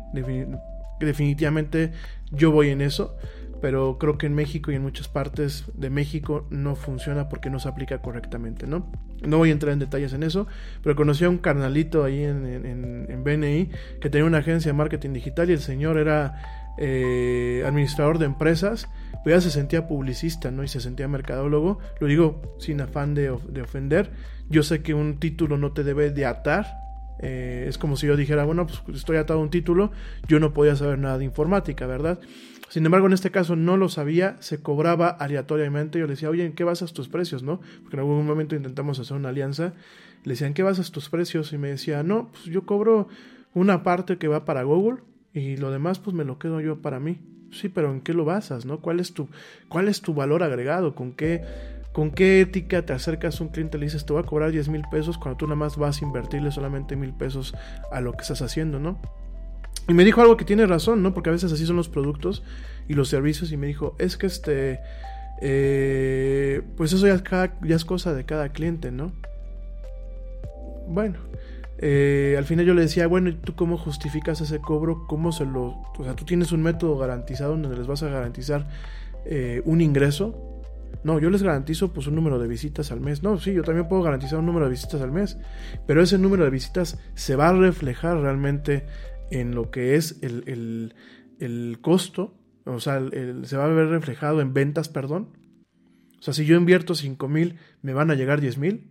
[1.01, 1.93] definitivamente
[2.31, 3.17] yo voy en eso,
[3.61, 7.59] pero creo que en México y en muchas partes de México no funciona porque no
[7.59, 8.91] se aplica correctamente, ¿no?
[9.23, 10.47] No voy a entrar en detalles en eso,
[10.83, 14.79] pero conocí a un carnalito ahí en, en, en BNI que tenía una agencia de
[14.79, 18.89] marketing digital y el señor era eh, administrador de empresas,
[19.23, 20.65] pues ya se sentía publicista, ¿no?
[20.65, 21.79] Y se sentía mercadólogo.
[22.01, 24.11] Lo digo sin afán de, de ofender.
[24.49, 26.67] Yo sé que un título no te debe de atar.
[27.23, 29.93] Eh, es como si yo dijera, bueno, pues estoy atado a un título,
[30.27, 32.19] yo no podía saber nada de informática, ¿verdad?
[32.71, 35.99] Sin embargo, en este caso no lo sabía, se cobraba aleatoriamente.
[35.99, 37.61] Yo le decía, oye, ¿en qué basas tus precios, no?
[37.83, 39.75] Porque en algún momento intentamos hacer una alianza.
[40.23, 41.53] Le decía, ¿en qué basas tus precios?
[41.53, 43.09] Y me decía, no, pues yo cobro
[43.55, 45.01] una parte que va para Google
[45.35, 47.19] y lo demás pues me lo quedo yo para mí.
[47.51, 48.79] Sí, pero ¿en qué lo basas, no?
[48.79, 49.29] ¿Cuál es tu,
[49.69, 50.95] cuál es tu valor agregado?
[50.95, 51.43] ¿Con qué,
[52.01, 54.53] ¿Con qué ética te acercas a un cliente y le dices, te voy a cobrar
[54.53, 57.55] 10 mil pesos cuando tú nada más vas a invertirle solamente mil pesos
[57.93, 58.99] a lo que estás haciendo, ¿no?
[59.87, 61.13] Y me dijo algo que tiene razón, ¿no?
[61.13, 62.43] Porque a veces así son los productos
[62.89, 63.53] y los servicios.
[63.53, 64.81] Y me dijo, es que este.
[65.43, 67.23] Eh, pues eso ya,
[67.69, 69.13] es cosa de cada cliente, ¿no?
[70.89, 71.19] Bueno,
[71.81, 75.07] eh, al final yo le decía, bueno, ¿y tú cómo justificas ese cobro?
[75.07, 75.77] ¿Cómo se lo.?
[75.99, 78.67] O sea, tú tienes un método garantizado donde les vas a garantizar
[79.27, 80.50] eh, un ingreso.
[81.03, 83.23] No, yo les garantizo pues un número de visitas al mes.
[83.23, 85.39] No, sí, yo también puedo garantizar un número de visitas al mes.
[85.87, 88.87] Pero ese número de visitas se va a reflejar realmente
[89.31, 90.95] en lo que es el,
[91.39, 92.35] el, costo.
[92.65, 93.01] O sea,
[93.45, 95.31] se va a ver reflejado en ventas, perdón.
[96.19, 98.91] O sea, si yo invierto 5 mil, me van a llegar 10 mil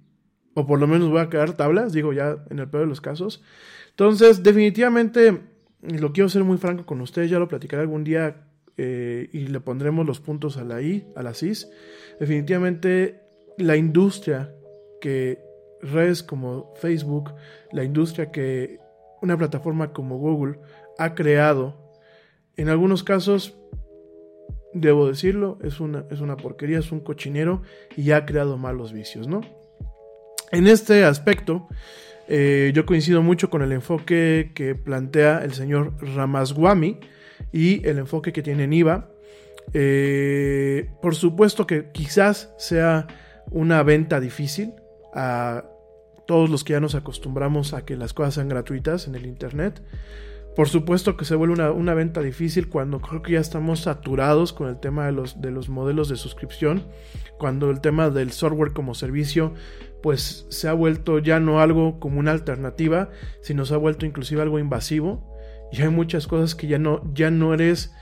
[0.53, 3.01] o por lo menos voy a quedar tablas, digo ya en el peor de los
[3.01, 3.43] casos.
[3.91, 5.41] Entonces, definitivamente,
[5.81, 8.48] lo quiero ser muy franco con ustedes, ya lo platicaré algún día
[8.81, 11.69] eh, y le pondremos los puntos a la I, a la CIS.
[12.17, 13.19] Definitivamente,
[13.57, 14.55] la industria
[15.01, 15.43] que
[15.81, 17.33] redes como Facebook,
[17.73, 18.79] la industria que
[19.21, 20.61] una plataforma como Google
[20.97, 21.91] ha creado,
[22.55, 23.59] en algunos casos,
[24.73, 27.63] debo decirlo, es una, es una porquería, es un cochinero
[27.97, 29.41] y ha creado malos vicios, ¿no?
[30.53, 31.67] En este aspecto,
[32.29, 37.01] eh, yo coincido mucho con el enfoque que plantea el señor Ramaswamy
[37.51, 39.09] y el enfoque que tiene Niva.
[39.73, 43.07] Eh, por supuesto que quizás sea
[43.51, 44.73] una venta difícil
[45.13, 45.65] a
[46.25, 49.81] todos los que ya nos acostumbramos a que las cosas sean gratuitas en el Internet.
[50.55, 54.51] Por supuesto que se vuelve una, una, venta difícil cuando creo que ya estamos saturados
[54.51, 56.83] con el tema de los, de los modelos de suscripción,
[57.37, 59.53] cuando el tema del software como servicio
[60.01, 63.09] pues se ha vuelto ya no algo como una alternativa,
[63.41, 65.38] sino se ha vuelto inclusive algo invasivo.
[65.71, 67.93] Y hay muchas cosas que ya no, ya no eres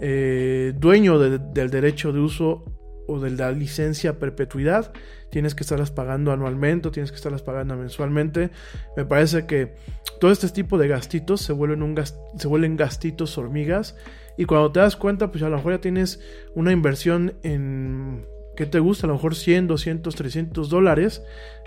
[0.00, 2.64] eh, dueño del derecho de uso
[3.06, 4.92] o de la licencia perpetuidad.
[5.30, 8.50] Tienes que estarlas pagando anualmente o tienes que estarlas pagando mensualmente.
[8.96, 9.74] Me parece que
[10.20, 11.96] todo este tipo de gastitos se vuelven, un
[12.36, 13.96] se vuelven gastitos hormigas.
[14.36, 16.20] Y cuando te das cuenta, pues a lo mejor ya tienes
[16.54, 18.26] una inversión en
[18.56, 19.06] ¿qué te gusta?
[19.06, 21.22] A lo mejor 100, 200, 300 dólares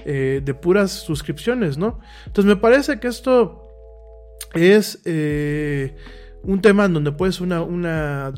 [0.06, 2.00] eh, de puras suscripciones, ¿no?
[2.26, 3.69] Entonces me parece que esto
[4.54, 5.96] es eh,
[6.44, 8.34] un tema en donde puedes una, una,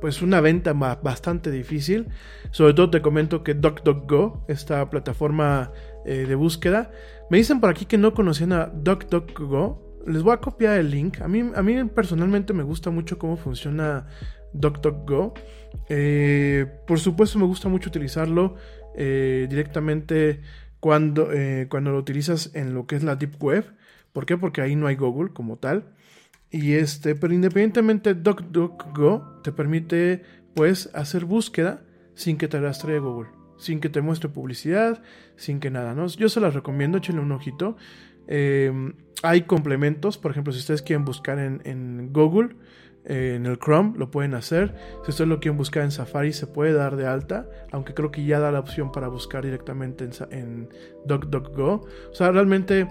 [0.00, 2.08] pues una venta bastante difícil.
[2.50, 5.72] Sobre todo te comento que DuckDuckGo, esta plataforma
[6.04, 6.90] eh, de búsqueda,
[7.30, 10.04] me dicen por aquí que no conocían a DuckDuckGo.
[10.06, 11.20] Les voy a copiar el link.
[11.20, 14.06] A mí, a mí personalmente me gusta mucho cómo funciona
[14.52, 15.34] DuckDuckGo.
[15.88, 18.56] Eh, por supuesto me gusta mucho utilizarlo
[18.96, 20.40] directamente
[20.80, 21.28] cuando,
[21.68, 23.66] cuando lo utilizas en lo que es la Deep Web.
[24.16, 24.38] ¿Por qué?
[24.38, 25.92] Porque ahí no hay Google como tal.
[26.50, 30.22] Y este, pero independientemente DuckDuckGo te permite
[30.54, 31.82] pues hacer búsqueda
[32.14, 35.02] sin que te rastree Google, sin que te muestre publicidad,
[35.36, 36.06] sin que nada, ¿no?
[36.06, 37.76] Yo se las recomiendo, échenle un ojito.
[39.22, 42.56] hay complementos, por ejemplo, si ustedes quieren buscar en, en Google,
[43.04, 44.74] en el Chrome lo pueden hacer.
[45.04, 48.24] Si ustedes lo quieren buscar en Safari se puede dar de alta, aunque creo que
[48.24, 50.68] ya da la opción para buscar directamente en, en
[51.04, 51.86] DuckDuckGo.
[52.10, 52.88] O sea, realmente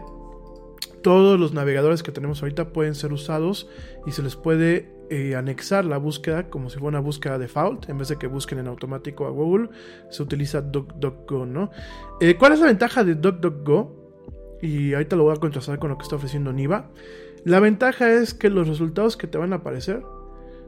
[1.06, 3.70] todos los navegadores que tenemos ahorita pueden ser usados
[4.08, 7.88] y se les puede eh, anexar la búsqueda como si fuera una búsqueda default.
[7.90, 9.70] En vez de que busquen en automático a Google,
[10.10, 11.70] se utiliza DuckDuckGo, ¿no?
[12.20, 14.58] Eh, ¿Cuál es la ventaja de DuckDuckGo?
[14.64, 16.90] Y ahorita lo voy a contrastar con lo que está ofreciendo Niva.
[17.44, 20.02] La ventaja es que los resultados que te van a aparecer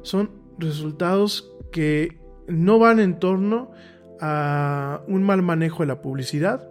[0.04, 3.71] son resultados que no van en torno
[4.21, 6.69] a un mal manejo de la publicidad.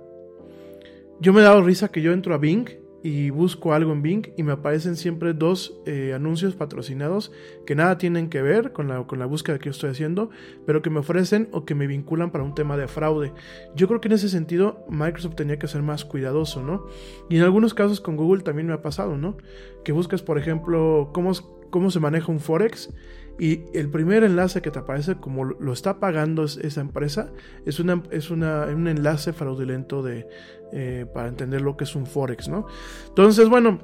[1.18, 4.32] Yo me he dado risa que yo entro a Bing y busco algo en Bing
[4.36, 7.30] y me aparecen siempre dos eh, anuncios patrocinados
[7.64, 10.30] que nada tienen que ver con la, con la búsqueda que yo estoy haciendo,
[10.66, 13.32] pero que me ofrecen o que me vinculan para un tema de fraude.
[13.76, 16.84] Yo creo que en ese sentido Microsoft tenía que ser más cuidadoso, ¿no?
[17.30, 19.36] Y en algunos casos con Google también me ha pasado, ¿no?
[19.84, 21.30] Que buscas, por ejemplo, cómo,
[21.70, 22.92] cómo se maneja un Forex
[23.38, 27.30] y el primer enlace que te aparece como lo está pagando esa empresa
[27.66, 30.26] es, una, es una, un enlace fraudulento de,
[30.72, 32.66] eh, para entender lo que es un Forex, ¿no?
[33.08, 33.80] Entonces, bueno,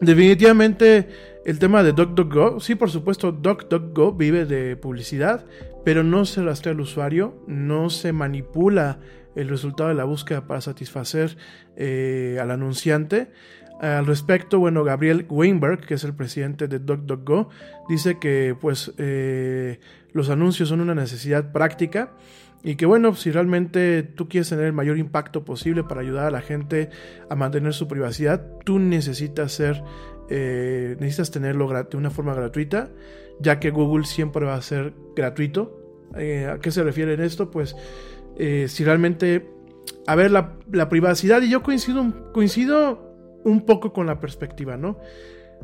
[0.00, 1.08] definitivamente
[1.44, 5.44] el tema de DuckDuckGo, sí, por supuesto, DuckDuckGo vive de publicidad,
[5.84, 8.98] pero no se rastrea al usuario, no se manipula
[9.34, 11.36] el resultado de la búsqueda para satisfacer
[11.76, 13.30] eh, al anunciante.
[13.80, 17.48] Al respecto, bueno, Gabriel Weinberg, que es el presidente de DuckDuckGo,
[17.88, 19.78] dice que pues eh,
[20.12, 22.12] los anuncios son una necesidad práctica
[22.62, 26.30] y que bueno, si realmente tú quieres tener el mayor impacto posible para ayudar a
[26.30, 26.90] la gente
[27.30, 29.82] a mantener su privacidad, tú necesitas ser,
[30.28, 32.90] eh, necesitas tenerlo de una forma gratuita,
[33.40, 35.74] ya que Google siempre va a ser gratuito.
[36.14, 37.50] ¿A qué se refiere en esto?
[37.50, 37.76] Pues
[38.36, 39.48] si realmente,
[40.06, 43.08] a ver, la, la privacidad, y yo coincido, coincido
[43.44, 44.98] un poco con la perspectiva, ¿no?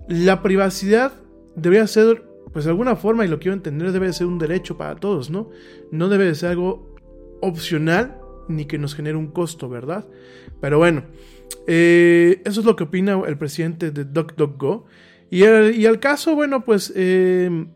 [0.08, 1.12] La privacidad
[1.56, 4.94] debería ser, pues de alguna forma, y lo quiero entender, debe ser un derecho para
[4.94, 5.50] todos, ¿no?
[5.90, 6.96] No debe de ser algo
[7.42, 8.16] opcional
[8.48, 10.06] ni que nos genere un costo, ¿verdad?
[10.60, 11.02] Pero bueno,
[11.66, 14.86] eh, eso es lo que opina el presidente de DuckDuckGo.
[15.30, 17.66] Y, y al caso, bueno, pues eh,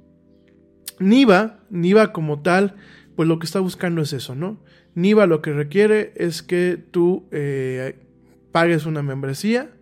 [1.01, 2.77] Niva, Niva como tal,
[3.17, 4.63] pues lo que está buscando es eso, ¿no?
[4.95, 7.99] Niva lo que requiere es que tú eh,
[8.53, 9.73] pagues una membresía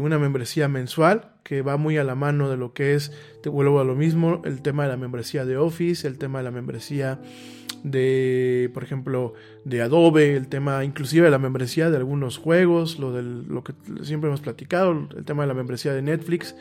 [0.00, 3.80] una membresía mensual que va muy a la mano de lo que es, te vuelvo
[3.80, 7.20] a lo mismo, el tema de la membresía de Office, el tema de la membresía
[7.82, 13.12] de, por ejemplo, de Adobe, el tema inclusive de la membresía de algunos juegos, lo,
[13.12, 16.54] del, lo que siempre hemos platicado, el tema de la membresía de Netflix.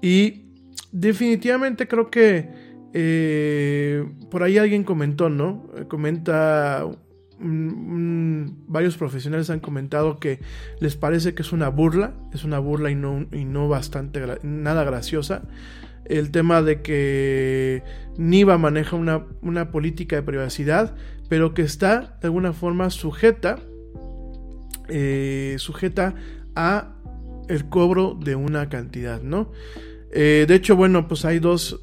[0.00, 0.44] Y
[0.92, 2.48] definitivamente creo que
[2.94, 5.68] eh, por ahí alguien comentó, ¿no?
[5.88, 6.86] Comenta
[7.38, 10.40] varios profesionales han comentado que
[10.80, 14.84] les parece que es una burla, es una burla y no, y no bastante, nada
[14.84, 15.42] graciosa.
[16.04, 17.82] El tema de que
[18.16, 20.94] Niva maneja una, una política de privacidad,
[21.28, 23.58] pero que está de alguna forma sujeta,
[24.88, 26.14] eh, sujeta
[26.54, 26.92] a
[27.48, 29.50] el cobro de una cantidad, ¿no?
[30.18, 31.78] Eh, de hecho, bueno, pues hay dos,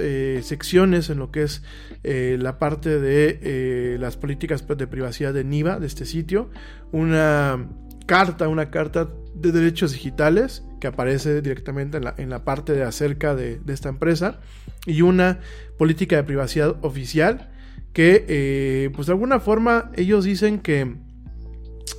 [0.00, 1.64] eh, secciones en lo que es
[2.04, 6.48] eh, la parte de las políticas de privacidad de NIVA, de este sitio.
[6.92, 7.68] Una
[8.06, 13.58] carta, una carta de derechos digitales que aparece directamente en la, parte de acerca de,
[13.58, 14.38] de, esta empresa.
[14.86, 15.40] Y una
[15.76, 17.50] política de privacidad oficial
[17.92, 20.94] que, pues de alguna forma, ellos dicen que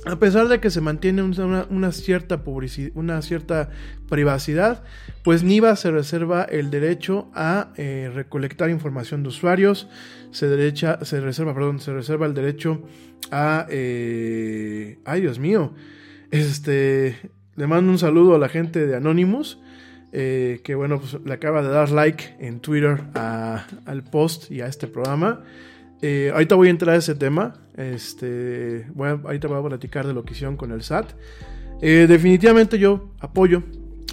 [0.04, 2.42] a pesar de que se mantiene una, cierta
[2.94, 3.70] una cierta
[4.08, 4.82] privacidad,
[5.22, 9.88] pues NIVA se reserva el derecho a eh, recolectar información de usuarios,
[10.30, 12.82] se, derecha, se reserva, perdón, se reserva el derecho
[13.30, 15.74] a, eh, ay Dios mío,
[16.30, 17.16] este,
[17.56, 19.58] le mando un saludo a la gente de Anonymous,
[20.12, 24.66] eh, que bueno, pues le acaba de dar like en Twitter al post y a
[24.66, 25.42] este programa.
[26.00, 27.54] Eh, ahorita voy a entrar a ese tema.
[27.76, 31.12] Este, voy ahorita voy a platicar de lo que hicieron con el SAT.
[31.80, 33.62] Eh, definitivamente yo apoyo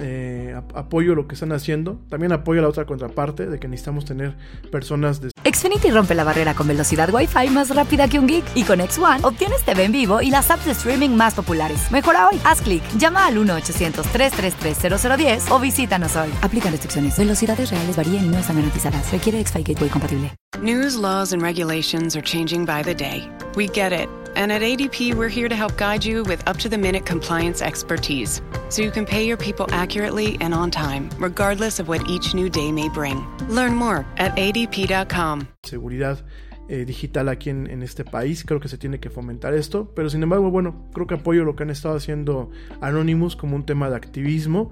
[0.01, 1.99] eh, apoyo lo que están haciendo.
[2.09, 4.35] También apoyo la otra contraparte de que necesitamos tener
[4.71, 5.31] personas de...
[5.43, 8.45] Xfinity rompe la barrera con velocidad Wi-Fi más rápida que un geek.
[8.55, 11.91] Y con X1 obtienes TV en vivo y las apps de streaming más populares.
[11.91, 12.39] Mejora hoy.
[12.43, 16.29] Haz clic, llama al 1-800-333-0010 o visítanos hoy.
[16.41, 17.17] Aplican restricciones.
[17.17, 19.11] Velocidades reales varían y no están garantizadas.
[19.11, 20.35] Requiere X-Fi Gateway compatible.
[20.61, 23.29] News, laws, and regulations are changing by the day.
[23.55, 24.24] We get it.
[24.35, 27.61] And at ADP, we're here to help guide you with up to the minute compliance
[27.61, 32.33] expertise so you can pay your people accurately and on time, regardless of what each
[32.33, 33.25] new day may bring.
[33.47, 35.47] Learn more at adp.com.
[35.63, 36.19] Seguridad
[36.67, 40.23] eh, digital aquí en, este país, creo que se tiene que fomentar esto, pero sin
[40.23, 42.49] embargo, bueno, creo que apoyo lo que han estado haciendo
[42.81, 44.71] Anonymous como un tema de activismo,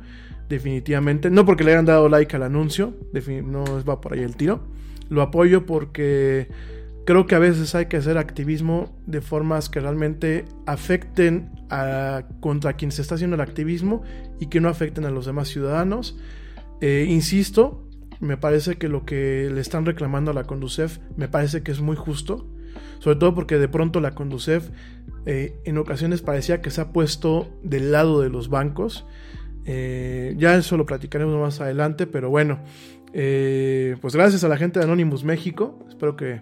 [0.49, 1.29] definitivamente.
[1.29, 2.95] No porque le hayan dado like al anuncio,
[3.43, 4.61] no va por ahí el tiro.
[5.09, 6.49] Lo apoyo porque
[7.05, 12.73] Creo que a veces hay que hacer activismo de formas que realmente afecten a, contra
[12.73, 14.03] quien se está haciendo el activismo
[14.39, 16.17] y que no afecten a los demás ciudadanos.
[16.79, 17.89] Eh, insisto,
[18.21, 21.81] me parece que lo que le están reclamando a la Conducef me parece que es
[21.81, 22.47] muy justo,
[22.99, 24.69] sobre todo porque de pronto la Conducef
[25.25, 29.05] eh, en ocasiones parecía que se ha puesto del lado de los bancos.
[29.65, 32.59] Eh, ya eso lo platicaremos más adelante, pero bueno,
[33.11, 36.41] pues gracias a la gente de Anonymous México, espero que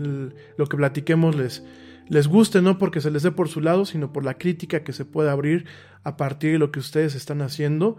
[0.00, 1.64] lo que platiquemos les,
[2.08, 4.92] les guste, no porque se les dé por su lado, sino por la crítica que
[4.92, 5.66] se puede abrir
[6.02, 7.96] a partir de lo que ustedes están haciendo.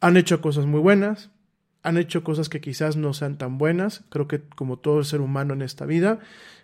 [0.00, 1.30] Han hecho cosas muy buenas,
[1.82, 5.20] han hecho cosas que quizás no sean tan buenas, creo que como todo el ser
[5.20, 6.20] humano en esta vida,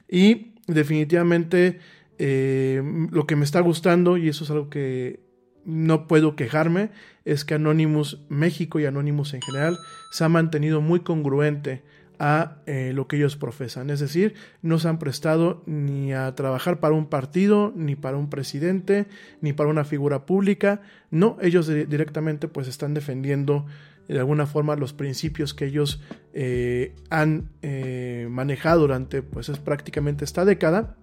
[0.09, 1.81] y definitivamente
[2.19, 5.31] eh, lo que me está gustando, y eso es algo que
[5.65, 6.91] no puedo quejarme
[7.25, 9.79] es que Anonymous México y Anonymous en general
[10.11, 11.85] se ha mantenido muy congruente
[12.21, 13.89] a eh, lo que ellos profesan.
[13.89, 18.29] Es decir, no se han prestado ni a trabajar para un partido, ni para un
[18.29, 19.07] presidente,
[19.41, 20.83] ni para una figura pública.
[21.11, 23.65] No, ellos directamente pues están defendiendo
[24.07, 26.03] de alguna forma los principios que ellos
[26.35, 30.97] eh, han eh, manejado durante pues es prácticamente esta década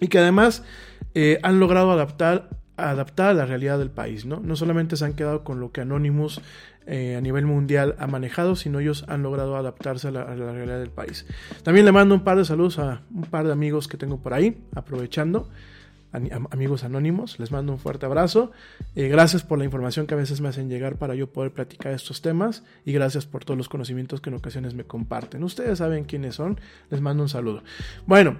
[0.00, 0.62] y que además
[1.42, 4.40] han logrado adaptar adaptar a la realidad del país, ¿no?
[4.40, 6.40] No solamente se han quedado con lo que Anonymous
[6.86, 10.90] eh, a nivel mundial ha manejado, sino ellos han logrado adaptarse a la, realidad del
[10.90, 11.26] país.
[11.64, 14.34] También le mando un par de saludos a un par de amigos que tengo por
[14.34, 15.48] ahí, aprovechando.
[16.12, 18.52] amigos anónimos, les mando un fuerte abrazo.
[18.94, 21.92] Eh, gracias por la información que a veces me hacen llegar para yo poder platicar
[21.92, 25.42] estos temas y gracias por todos los conocimientos que en ocasiones me comparten.
[25.42, 26.60] Ustedes saben quiénes son,
[26.90, 27.64] les mando un saludo.
[28.06, 28.36] Bueno,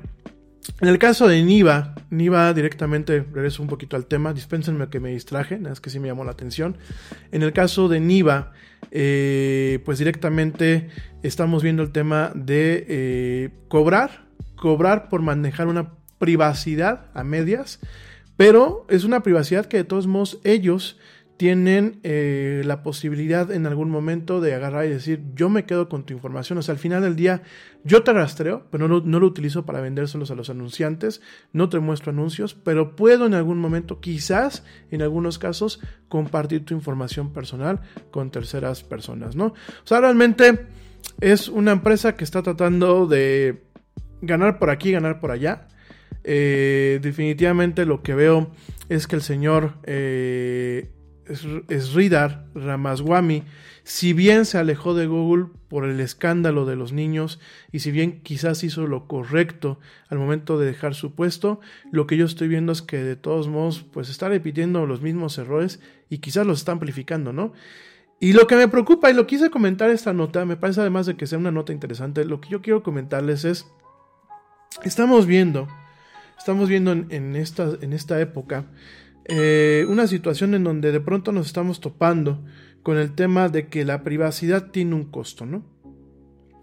[0.81, 5.11] en el caso de Niva, Niva directamente, regreso un poquito al tema, dispénsenme que me
[5.11, 6.77] distraje, es que sí me llamó la atención.
[7.33, 8.53] En el caso de Niva,
[8.91, 10.89] eh, pues directamente
[11.23, 17.81] estamos viendo el tema de eh, cobrar, cobrar por manejar una privacidad a medias,
[18.37, 20.99] pero es una privacidad que de todos modos ellos
[21.37, 26.05] tienen eh, la posibilidad en algún momento de agarrar y decir, yo me quedo con
[26.05, 26.59] tu información.
[26.59, 27.43] O sea, al final del día,
[27.85, 31.21] yo te rastreo, pero no, no, lo utilizo para vendérselos a los anunciantes,
[31.53, 36.75] no te muestro anuncios, pero puedo en algún momento, quizás en algunos casos, compartir tu
[36.75, 37.81] información personal
[38.11, 39.47] con terceras personas, ¿no?
[39.47, 40.67] O sea, realmente
[41.21, 43.63] es una empresa que está tratando de
[44.23, 45.69] ganar por aquí, ganar por allá.
[46.25, 48.53] Eh, definitivamente lo que veo
[48.89, 49.75] es que el señor...
[49.85, 50.93] Eh,
[51.29, 53.45] Sridhar Ramaswamy,
[53.83, 57.41] si bien se alejó de Google por el escándalo de los niños
[57.73, 61.61] y si bien quizás hizo lo correcto al momento de dejar su puesto,
[61.93, 65.39] lo que yo estoy viendo es que de todos modos pues está repitiendo los mismos
[65.39, 67.53] errores y quizás los está amplificando, ¿no?
[68.19, 71.17] Y lo que me preocupa y lo quise comentar esta nota, me parece además de
[71.17, 73.67] que sea una nota interesante, lo que yo quiero comentarles es,
[74.85, 75.69] estamos viendo,
[76.39, 78.65] estamos viendo en, esta, en esta época,
[79.29, 82.45] eh, una situación en donde de pronto nos estamos topando
[82.85, 85.65] con el tema de que la privacidad tiene un costo, ¿no?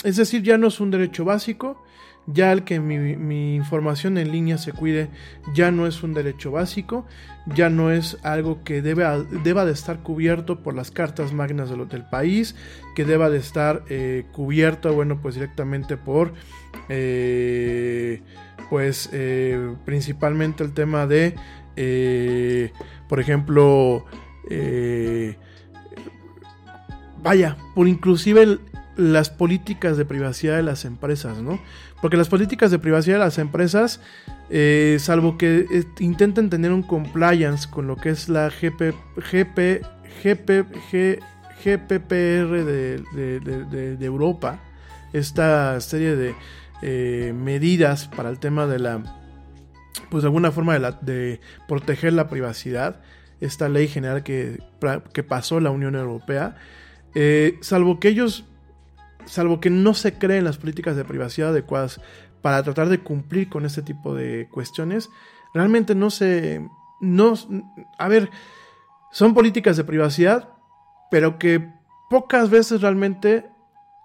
[0.05, 1.83] Es decir, ya no es un derecho básico,
[2.25, 5.09] ya el que mi, información en línea se cuide
[5.53, 7.05] ya no es un derecho básico,
[7.53, 12.05] ya no es algo que deba, deba de estar cubierto por las cartas magnas del
[12.05, 12.55] país,
[12.95, 16.33] que deba de estar eh, cubierto, bueno, pues directamente por,
[16.87, 18.21] eh,
[18.69, 19.09] pues
[19.83, 21.35] principalmente el tema de
[21.75, 22.71] eh,
[23.07, 24.05] por ejemplo,
[24.49, 25.35] eh,
[27.21, 28.59] vaya, por inclusive
[28.95, 31.59] las políticas de privacidad de las empresas, ¿no?
[32.01, 34.01] Porque las políticas de privacidad de las empresas,
[34.49, 35.65] eh, salvo que
[35.99, 38.93] intenten tener un compliance con lo que es la GP,
[39.31, 39.81] GP,
[40.21, 41.19] GP,
[41.63, 44.59] GPPR de, Europa,
[45.13, 49.22] esta serie de medidas para el tema de la
[50.09, 53.01] pues de alguna forma de, proteger la privacidad,
[53.39, 54.61] esta ley general que,
[55.13, 56.55] que pasó la Unión Europea,
[57.15, 58.45] eh, salvo que ellos,
[59.25, 62.01] salvo que no se creen las políticas de privacidad adecuadas
[62.41, 65.09] para tratar de cumplir con este tipo de cuestiones,
[65.53, 66.67] realmente no se,
[66.99, 67.33] no,
[67.97, 68.29] a ver,
[69.11, 70.49] son políticas de privacidad,
[71.11, 71.69] pero que
[72.09, 73.45] pocas veces realmente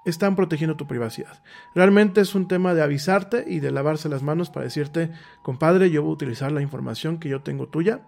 [0.04, 1.42] están protegiendo tu privacidad.
[1.74, 5.10] Realmente es un tema de avisarte y de lavarse las manos para decirte,
[5.42, 8.00] compadre, yo voy a utilizar la información que yo tengo tuya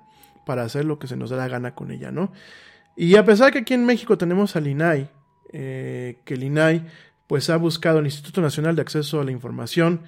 [0.47, 2.33] para hacer lo que se nos da la gana con ella, ¿no?
[2.97, 5.11] Y a pesar que aquí en México tenemos al INAI,
[5.53, 6.87] eh, que el INAI
[7.27, 10.03] pues ha buscado el Instituto Nacional de Acceso a la Información,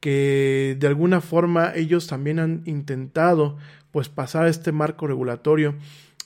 [0.00, 3.56] que de alguna forma ellos también han intentado
[3.92, 5.76] pues pasar este marco regulatorio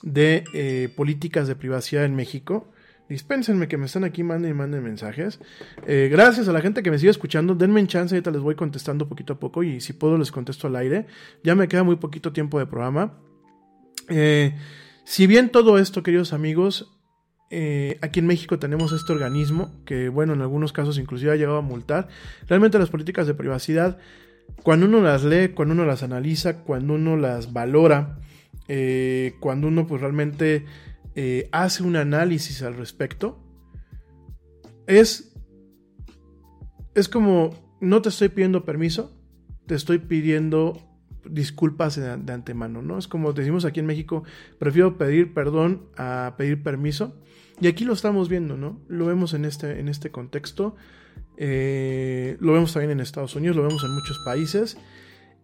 [0.03, 2.73] de eh, políticas de privacidad en México.
[3.09, 5.41] Dispénsenme que me están aquí, manden y manden mensajes.
[5.87, 7.55] Eh, gracias a la gente que me sigue escuchando.
[7.55, 10.67] Denme en chance, ahorita les voy contestando poquito a poco y si puedo les contesto
[10.67, 11.07] al aire.
[11.43, 13.19] Ya me queda muy poquito tiempo de programa.
[14.11, 14.55] Eh,
[15.05, 16.99] si bien todo esto, queridos amigos,
[17.51, 21.57] eh, aquí en México tenemos este organismo que, bueno, en algunos casos inclusive ha llegado
[21.57, 22.09] a multar.
[22.47, 23.97] Realmente las políticas de privacidad,
[24.63, 28.19] cuando uno las lee, cuando uno las analiza, cuando uno las valora,
[29.41, 30.67] cuando uno pues realmente
[31.21, 33.43] eh, hace un análisis al respecto,
[34.87, 35.35] es,
[36.95, 37.51] es como,
[37.81, 39.21] no te estoy pidiendo permiso,
[39.67, 40.81] te estoy pidiendo
[41.29, 42.99] disculpas de, antemano, ¿no?
[42.99, 44.23] Es como decimos aquí en México,
[44.61, 47.21] prefiero pedir perdón a pedir permiso.
[47.61, 48.81] Y aquí lo estamos viendo, ¿no?
[48.87, 50.77] Lo vemos en este, en este contexto,
[51.37, 54.79] eh, lo vemos también en Estados Unidos, lo vemos en muchos países.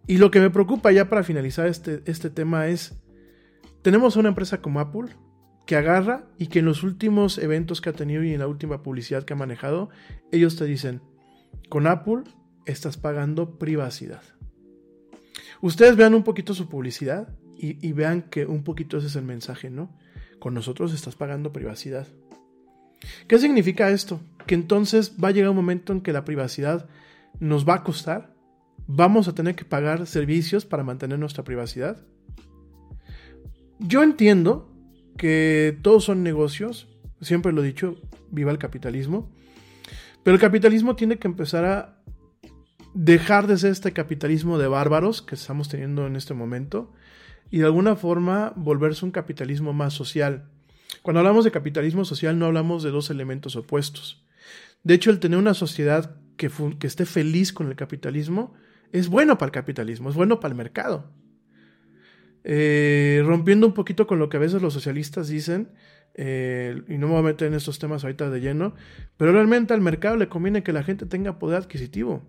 [0.06, 2.94] Y lo que me preocupa ya para finalizar este, este tema es
[3.82, 5.16] tenemos una empresa como Apple
[5.66, 8.82] que agarra y que en los últimos eventos que ha tenido y en la última
[8.82, 9.90] publicidad que ha manejado,
[10.30, 11.00] ellos te dicen,
[11.68, 12.24] con Apple
[12.66, 14.22] estás pagando privacidad.
[15.60, 19.70] Ustedes vean un poquito su publicidad y, vean que un poquito ese es el mensaje,
[19.70, 19.96] ¿no?
[20.38, 22.06] Con nosotros estás pagando privacidad.
[23.26, 24.20] ¿Qué significa esto?
[24.46, 26.86] Que entonces va a llegar un momento en que la privacidad
[27.40, 28.34] nos va a costar.
[28.86, 32.04] Vamos a tener que pagar servicios para mantener nuestra privacidad.
[33.78, 34.73] Yo entiendo
[35.24, 36.86] que todos son negocios,
[37.22, 37.96] siempre lo he dicho,
[38.30, 39.32] viva el capitalismo,
[40.22, 41.96] pero el capitalismo tiene que empezar a
[42.92, 46.92] dejar de ser este capitalismo de bárbaros que estamos teniendo en este momento
[47.50, 50.50] y de alguna forma volverse un capitalismo más social.
[51.00, 54.26] Cuando hablamos de capitalismo social no hablamos de dos elementos opuestos.
[54.82, 56.50] De hecho, el tener una sociedad que
[56.82, 58.52] esté feliz con el capitalismo
[58.92, 61.10] es bueno para el capitalismo, es bueno para el mercado.
[62.44, 65.70] Eh, rompiendo un poquito con lo que a veces los socialistas dicen,
[66.14, 68.74] eh, y no me voy a meter en estos temas ahorita de lleno,
[69.16, 72.22] pero realmente al mercado le conviene que la gente tenga poder adquisitivo.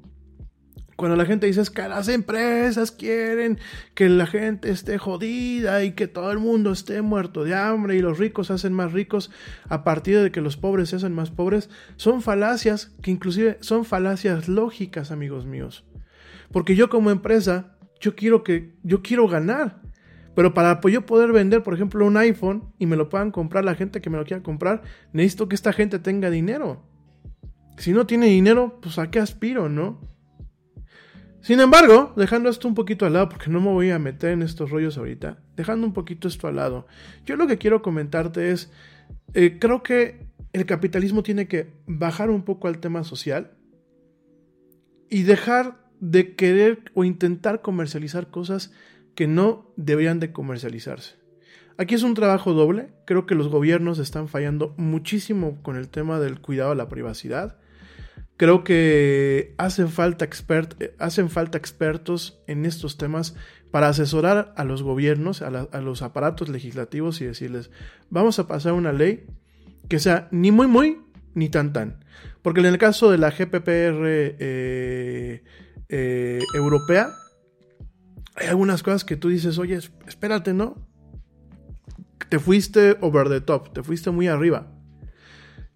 [0.96, 3.60] Cuando la gente dice es que las empresas quieren
[3.96, 8.00] que la gente esté jodida y que todo el mundo esté muerto de hambre y
[8.00, 9.30] los ricos se hacen más ricos
[9.68, 13.84] a partir de que los pobres se hacen más pobres, son falacias que inclusive son
[13.84, 15.84] falacias lógicas, amigos míos.
[16.52, 19.82] Porque yo como empresa, yo quiero que yo quiero ganar.
[20.36, 23.76] Pero para yo poder vender, por ejemplo, un iPhone y me lo puedan comprar la
[23.76, 24.84] gente que me lo quiera comprar,
[25.14, 26.84] necesito que esta gente tenga dinero.
[27.78, 30.00] Si no tiene dinero, pues a qué aspiro, ¿no?
[31.42, 34.42] Sin embargo, dejando esto un poquito al lado, porque no me voy a meter en
[34.42, 36.88] estos rollos ahorita, dejando un poquito esto al lado,
[37.24, 38.72] yo lo que quiero comentarte es,
[39.36, 43.52] eh, creo que el capitalismo tiene que bajar un poco al tema social
[45.10, 48.72] y dejar de querer o intentar comercializar cosas
[49.16, 51.16] que no deberían de comercializarse.
[51.78, 56.20] Aquí es un trabajo doble, creo que los gobiernos están fallando muchísimo con el tema
[56.20, 57.58] del cuidado a la privacidad.
[58.38, 60.28] Creo que hacen falta,
[61.00, 63.36] hacen falta expertos en estos temas
[63.72, 67.72] para asesorar a los gobiernos, a, los aparatos legislativos y decirles,
[68.10, 69.26] vamos a pasar una ley
[69.90, 71.02] que sea ni muy muy
[71.34, 72.04] ni tan tan.
[72.42, 75.44] Porque en el caso de la GPPR eh,
[75.90, 77.10] eh, europea,
[78.36, 80.76] hay algunas cosas que tú dices, oye, espérate, ¿no?
[82.30, 84.72] Te fuiste over the top, te fuiste muy arriba.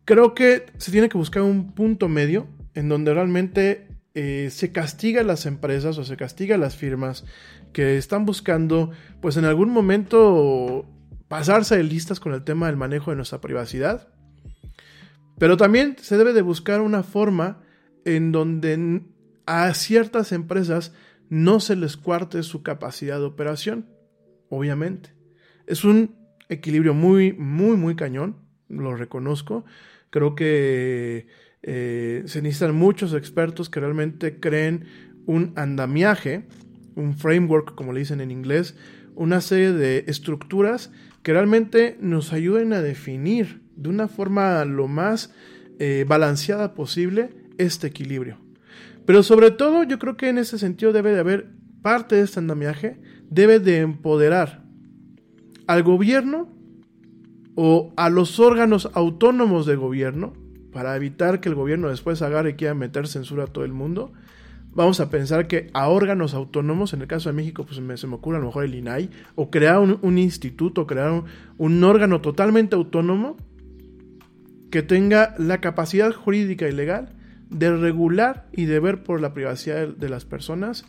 [0.06, 5.22] Creo que se tiene que buscar un punto medio en donde realmente eh, se castiga
[5.22, 7.26] a las empresas o se castiga las firmas
[7.74, 8.92] que están buscando,
[9.22, 10.86] pues en algún momento
[11.28, 14.08] pasarse de listas con el tema del manejo de nuestra privacidad.
[15.38, 17.62] Pero también se debe de buscar una forma
[18.04, 19.04] en donde
[19.46, 20.92] a ciertas empresas
[21.30, 23.88] no se les cuarte su capacidad de operación,
[24.50, 25.14] obviamente.
[25.68, 26.16] Es un
[26.50, 29.66] equilibrio muy, muy, muy cañón, lo reconozco.
[30.10, 31.28] Creo que
[31.62, 34.86] eh, se necesitan muchos expertos que realmente creen
[35.26, 36.48] un andamiaje,
[36.96, 38.76] un framework, como le dicen en inglés,
[39.16, 45.34] una serie de estructuras que realmente nos ayuden a definir de una forma lo más
[45.78, 48.49] eh, balanceada posible este equilibrio.
[49.10, 51.48] Pero sobre todo yo creo que en ese sentido debe de haber
[51.82, 53.02] parte de este andamiaje,
[53.32, 54.62] debe de empoderar
[55.66, 56.48] al gobierno
[57.56, 60.34] o a los órganos autónomos de gobierno
[60.72, 64.14] para evitar que el gobierno después agarre y quiera meter censura a todo el mundo.
[64.76, 68.14] Vamos a pensar que a órganos autónomos, en el caso de México, pues se me
[68.14, 71.24] ocurre a lo mejor el INAI, o crear un, instituto, crear un,
[71.58, 73.38] un órgano totalmente autónomo
[74.70, 77.16] que tenga la capacidad jurídica y legal
[77.50, 80.86] de regular y de ver por la privacidad de las personas,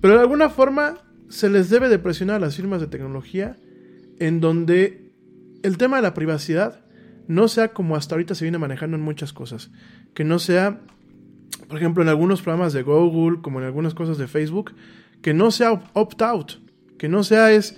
[0.00, 3.56] pero de alguna forma se les debe de presionar a las firmas de tecnología
[4.18, 5.12] en donde
[5.62, 6.84] el tema de la privacidad
[7.26, 9.70] no sea como hasta ahorita se viene manejando en muchas cosas,
[10.14, 10.80] que no sea,
[11.68, 14.74] por ejemplo, en algunos programas de Google, como en algunas cosas de Facebook,
[15.22, 16.52] que no sea opt-out,
[16.98, 17.76] que no sea es,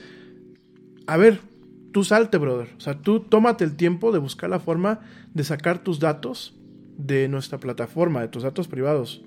[1.07, 1.41] a ver,
[1.93, 5.01] tú salte, brother, o sea, tú tómate el tiempo de buscar la forma
[5.33, 6.58] de sacar tus datos
[6.99, 9.23] de nuestra plataforma, de tus datos privados.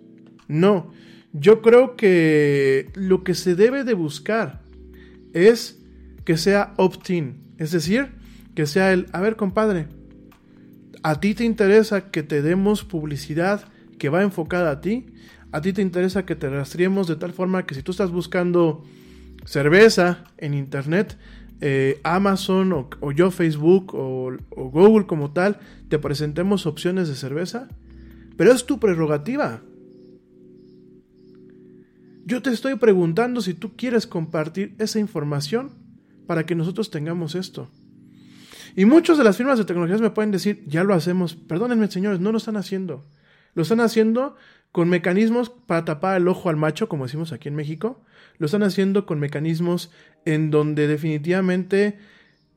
[0.47, 0.91] No,
[1.33, 4.61] yo creo que lo que se debe de buscar
[5.33, 5.81] es
[6.25, 8.11] que sea opt-in, es decir,
[8.53, 9.87] que sea el, a ver compadre,
[11.03, 13.63] a ti te interesa que te demos publicidad
[13.97, 15.07] que va enfocada a ti,
[15.51, 18.83] a ti te interesa que te rastreemos de tal forma que si tú estás buscando
[19.45, 21.17] cerveza en internet,
[21.61, 25.59] eh, Amazon o, yo Facebook o, Google como tal
[25.89, 27.67] te presentemos opciones de cerveza,
[28.35, 29.61] pero es tu prerrogativa.
[32.25, 35.71] Yo te estoy preguntando si tú quieres compartir esa información
[36.25, 37.69] para que nosotros tengamos esto.
[38.75, 41.35] Y muchas de las firmas de tecnologías me pueden decir, ya lo hacemos.
[41.35, 43.05] Perdónenme, señores, no lo están haciendo.
[43.53, 44.35] Lo están haciendo
[44.71, 48.01] con mecanismos para tapar el ojo al macho, como decimos aquí en México.
[48.37, 49.91] Lo están haciendo con mecanismos
[50.25, 51.97] en donde definitivamente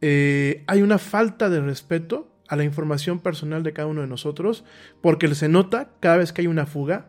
[0.01, 4.65] eh, hay una falta de respeto a la información personal de cada uno de nosotros,
[5.01, 7.07] porque se nota cada vez que hay una fuga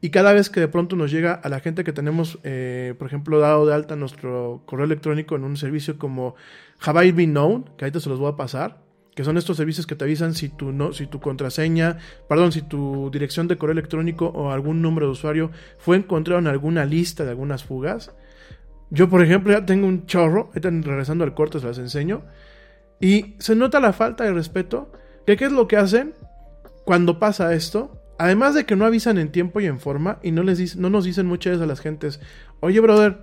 [0.00, 3.08] y cada vez que de pronto nos llega a la gente que tenemos, eh, por
[3.08, 6.36] ejemplo, dado de alta nuestro correo electrónico en un servicio como
[6.80, 8.85] Have I Been Known, que ahorita se los voy a pasar,
[9.16, 11.96] que son estos servicios que te avisan si tu, no, si tu contraseña,
[12.28, 16.46] perdón, si tu dirección de correo electrónico o algún número de usuario fue encontrado en
[16.46, 18.12] alguna lista de algunas fugas.
[18.90, 22.24] Yo, por ejemplo, ya tengo un chorro, regresando al corte, se las enseño,
[23.00, 24.92] y se nota la falta de respeto,
[25.26, 26.12] que qué es lo que hacen
[26.84, 30.42] cuando pasa esto, además de que no avisan en tiempo y en forma, y no,
[30.42, 32.20] les no nos dicen muchas veces a las gentes,
[32.60, 33.16] oye, brother,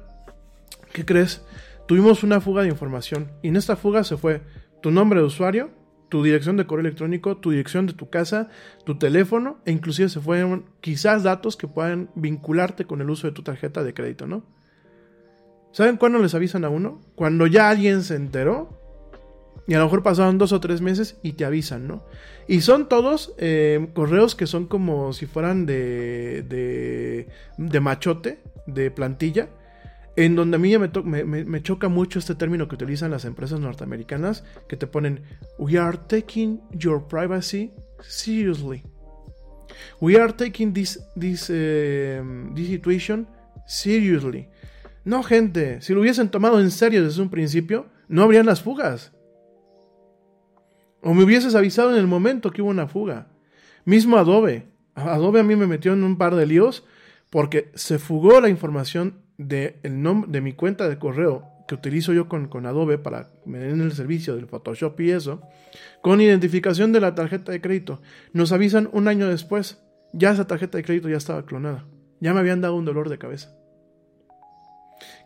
[0.91, 1.43] ¿qué crees?
[1.87, 4.41] Tuvimos una fuga de información, y en esta fuga se fue
[4.81, 5.82] tu nombre de usuario,
[6.13, 8.47] tu dirección de correo electrónico, tu dirección de tu casa,
[8.83, 13.33] tu teléfono e inclusive se fueron quizás datos que puedan vincularte con el uso de
[13.33, 14.45] tu tarjeta de crédito, ¿no?
[15.71, 17.01] ¿Saben cuándo les avisan a uno?
[17.15, 18.79] Cuando ya alguien se enteró
[19.65, 22.03] y a lo mejor pasaron dos o tres meses y te avisan, ¿no?
[22.47, 28.37] Y son todos eh, correos que son como si fueran de, de, de machote,
[28.67, 29.49] de plantilla
[30.15, 34.43] en donde a mí me, me, choca mucho este término que utilizan las empresas norteamericanas,
[34.67, 35.23] que te ponen,
[35.57, 38.83] We are taking your privacy seriously.
[39.99, 43.27] We are taking this, this, em, this situation
[43.65, 44.49] seriously.
[45.03, 49.13] No, gente, si lo hubiesen tomado en serio desde un principio, no habrían las fugas.
[51.01, 53.27] O me hubieses avisado en el momento que hubo una fuga.
[53.83, 54.67] Mismo Adobe.
[54.95, 56.85] Adobe a mí me metió en un par de líos
[57.29, 62.13] porque se fugó la información de, el nombre, de mi cuenta de correo que utilizo
[62.13, 65.41] yo con, con Adobe para me el servicio del Photoshop y eso,
[66.01, 68.01] con identificación de la tarjeta de crédito.
[68.33, 69.81] Nos avisan un año después,
[70.11, 71.85] ya esa tarjeta de crédito ya estaba clonada.
[72.19, 73.55] Ya me habían dado un dolor de cabeza.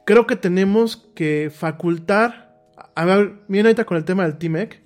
[0.05, 2.55] Creo que tenemos que facultar,
[2.95, 4.81] a ver, bien ahorita con el tema del TMEC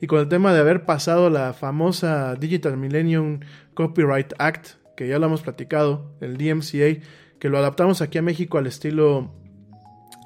[0.00, 3.40] y con el tema de haber pasado la famosa Digital Millennium
[3.74, 7.02] Copyright Act, que ya lo hemos platicado, el DMCA,
[7.38, 9.32] que lo adaptamos aquí a México al estilo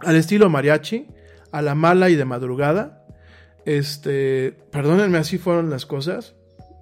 [0.03, 1.07] al estilo mariachi,
[1.53, 3.05] a la mala y de madrugada.
[3.65, 6.35] Este, perdónenme, así fueron las cosas.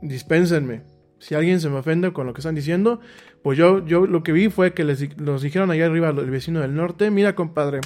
[0.02, 0.82] Dispénsenme.
[1.18, 3.00] Si alguien se me ofende con lo que están diciendo,
[3.42, 6.60] pues yo, yo lo que vi fue que les nos dijeron allá arriba el vecino
[6.60, 7.80] del norte, mira compadre,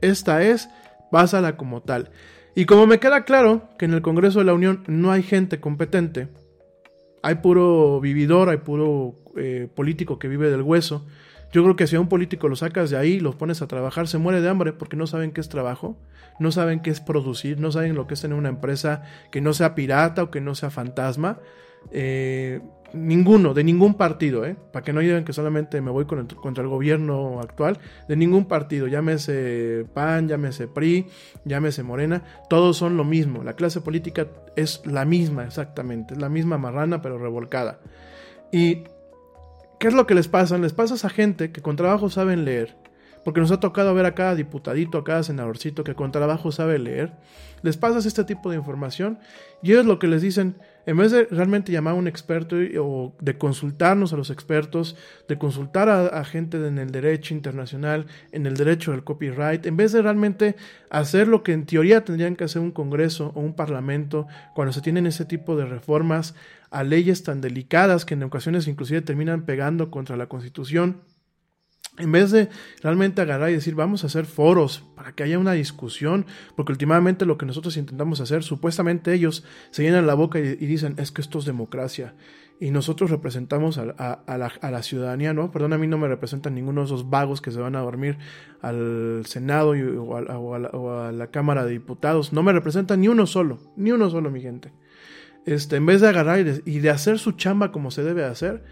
[0.00, 0.68] esta es,
[1.10, 2.10] pásala como tal.
[2.54, 5.58] Y como me queda claro que en el Congreso de la Unión no hay gente
[5.58, 6.28] competente,
[7.22, 11.06] hay puro vividor, hay puro eh, político que vive del hueso,
[11.52, 14.08] yo creo que si a un político lo sacas de ahí, los pones a trabajar,
[14.08, 15.96] se muere de hambre porque no saben qué es trabajo,
[16.38, 19.52] no saben qué es producir, no saben lo que es tener una empresa que no
[19.52, 21.38] sea pirata o que no sea fantasma.
[21.92, 22.60] Eh,
[22.92, 24.56] ninguno, de ningún partido, ¿eh?
[24.72, 27.78] para que no digan que solamente me voy contra el gobierno actual,
[28.08, 31.06] de ningún partido, llámese PAN, llámese PRI,
[31.44, 36.28] llámese Morena, todos son lo mismo, la clase política es la misma exactamente, es la
[36.28, 37.80] misma marrana pero revolcada.
[38.52, 38.84] Y
[39.78, 40.56] ¿Qué es lo que les pasa?
[40.56, 42.76] Les pasa a esa gente que con trabajo saben leer.
[43.24, 46.78] Porque nos ha tocado ver a cada diputadito, a cada senadorcito que con trabajo sabe
[46.78, 47.12] leer.
[47.62, 49.18] Les pasas este tipo de información
[49.62, 50.56] y ellos lo que les dicen,
[50.86, 54.96] en vez de realmente llamar a un experto o de consultarnos a los expertos,
[55.28, 59.92] de consultar a, gente en el derecho internacional, en el derecho del copyright, en vez
[59.92, 60.54] de realmente
[60.88, 64.80] hacer lo que en teoría tendrían que hacer un Congreso o un Parlamento cuando se
[64.80, 66.34] tienen ese tipo de reformas
[66.70, 71.00] a leyes tan delicadas que en ocasiones inclusive terminan pegando contra la Constitución,
[71.98, 72.48] en vez de
[72.82, 77.26] realmente agarrar y decir, vamos a hacer foros para que haya una discusión, porque últimamente
[77.26, 81.22] lo que nosotros intentamos hacer, supuestamente ellos se llenan la boca y, dicen, es que
[81.22, 82.14] esto es democracia.
[82.58, 83.84] Y nosotros representamos a,
[84.26, 85.50] la, ciudadanía, ¿no?
[85.50, 88.16] Perdón, a mí no me representan ninguno de esos vagos que se van a dormir
[88.62, 92.32] al Senado o, a, la, Cámara de Diputados.
[92.32, 94.72] No me representan ni uno solo, ni uno solo, mi gente.
[95.44, 98.64] Este, en vez de agarrar y de hacer su chamba como se debe hacer,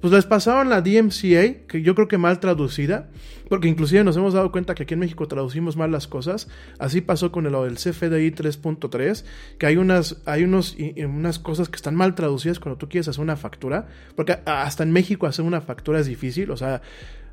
[0.00, 3.08] pues les pasaron la DMCA, que yo creo que mal traducida,
[3.48, 6.48] porque inclusive nos hemos dado cuenta que aquí en México traducimos mal las cosas.
[6.78, 9.24] Así pasó con el, del CFDI 3.3,
[9.58, 13.22] que hay unas, hay unos, unas cosas que están mal traducidas cuando tú quieres hacer
[13.22, 16.82] una factura, porque hasta en México hacer una factura es difícil, o sea,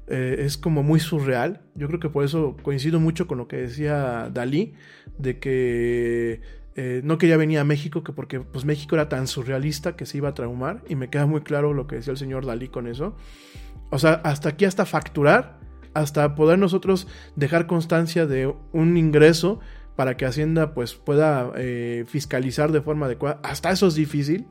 [0.07, 1.61] eh, es como muy surreal.
[1.76, 4.74] Yo creo que por eso coincido mucho con lo que decía Dalí,
[5.18, 6.41] de que
[6.76, 10.17] eh, no quería venir a México que porque pues México era tan surrealista que se
[10.17, 12.88] iba a traumar y me queda muy claro lo que decía el señor Dalí con
[12.88, 13.15] eso.
[13.91, 15.59] O sea, hasta aquí hasta facturar,
[15.93, 17.07] hasta poder nosotros
[17.38, 19.59] dejar constancia de un ingreso
[19.95, 23.39] para que Hacienda pues pueda eh, fiscalizar de forma adecuada.
[23.43, 24.47] Hasta eso es difícil.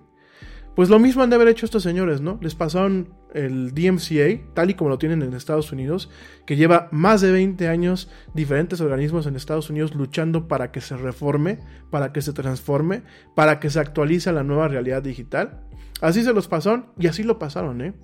[0.75, 2.39] Pues lo mismo han de haber hecho estos señores, ¿no?
[2.41, 6.11] Les pasaron el DMCA, tal y como lo tienen en Estados Unidos,
[6.47, 10.97] que lleva más de 20 años diferentes organismos en Estados Unidos luchando para que se
[10.97, 11.61] reforme,
[11.91, 13.03] para que se transforme,
[13.37, 15.61] para que se actualice la nueva realidad digital.
[16.01, 17.95] Así se los pasaron y así lo pasaron, ¿eh?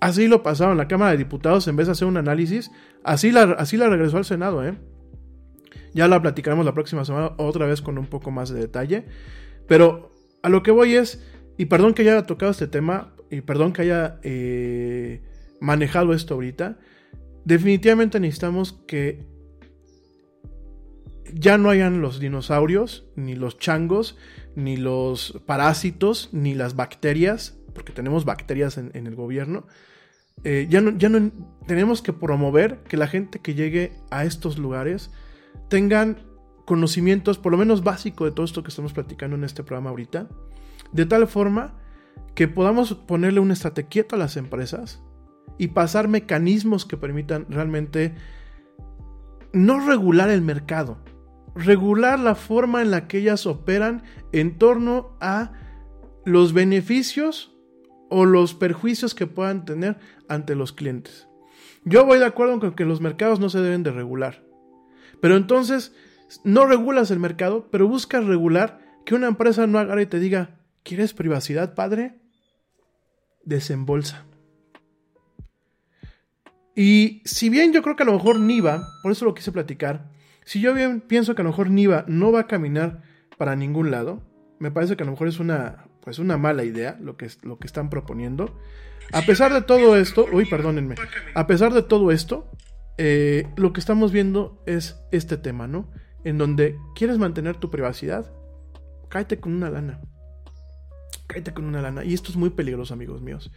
[0.00, 0.78] Así lo pasaron.
[0.78, 2.70] La Cámara de Diputados, en vez de hacer un análisis,
[3.04, 4.74] así la, así la regresó al Senado, ¿eh?
[5.92, 9.06] Ya la platicaremos la próxima semana otra vez con un poco más de detalle.
[9.68, 10.13] Pero
[10.44, 11.24] a lo que voy es,
[11.56, 15.22] y perdón que haya tocado este tema, y perdón que haya eh,
[15.58, 16.78] manejado esto ahorita,
[17.46, 19.24] definitivamente necesitamos que
[21.32, 24.18] ya no hayan los dinosaurios, ni los changos,
[24.54, 29.66] ni los parásitos, ni las bacterias, porque tenemos bacterias en, el gobierno.
[30.44, 31.32] Eh, ya, no, ya no
[31.66, 35.10] tenemos que promover que la gente que llegue a estos lugares
[35.70, 36.18] tengan
[36.64, 40.28] conocimientos, por lo menos básico de todo esto que estamos platicando en este programa ahorita,
[40.92, 41.74] de tal forma
[42.34, 45.02] que podamos ponerle un estate a las empresas
[45.58, 48.14] y pasar mecanismos que permitan realmente
[49.52, 50.98] no regular el mercado,
[51.54, 54.02] regular la forma en la que ellas operan
[54.32, 55.52] en torno a
[56.24, 57.54] los beneficios
[58.10, 59.98] o los perjuicios que puedan tener
[60.28, 61.28] ante los clientes.
[61.84, 64.42] Yo voy de acuerdo con que los mercados no se deben de regular.
[65.20, 65.94] Pero entonces,
[66.42, 70.56] no regulas el mercado, pero buscas regular que una empresa no agarre y te diga,
[70.82, 72.20] ¿quieres privacidad, padre?
[73.44, 74.24] Desembolsa.
[76.74, 80.10] Y si bien yo creo que a lo mejor Niva, por eso lo quise platicar,
[80.44, 83.02] si yo bien pienso que a lo mejor Niva no va a caminar
[83.38, 84.22] para ningún lado,
[84.58, 87.58] me parece que a lo mejor es una, pues una mala idea lo que, lo
[87.58, 88.58] que están proponiendo.
[89.12, 90.96] A pesar de todo esto, uy, perdónenme,
[91.34, 92.50] a pesar de todo esto,
[92.98, 95.90] eh, lo que estamos viendo es este tema, ¿no?
[96.24, 98.32] En donde quieres mantener tu privacidad,
[99.08, 100.00] cállate con una lana.
[101.26, 102.04] Cállate con una lana.
[102.04, 103.52] Y esto es muy peligroso, amigos míos.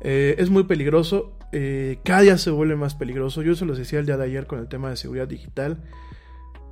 [0.00, 1.38] Eh, es muy peligroso.
[1.52, 3.42] Eh, cada día se vuelve más peligroso.
[3.42, 5.82] Yo se los decía el día de ayer con el tema de seguridad digital.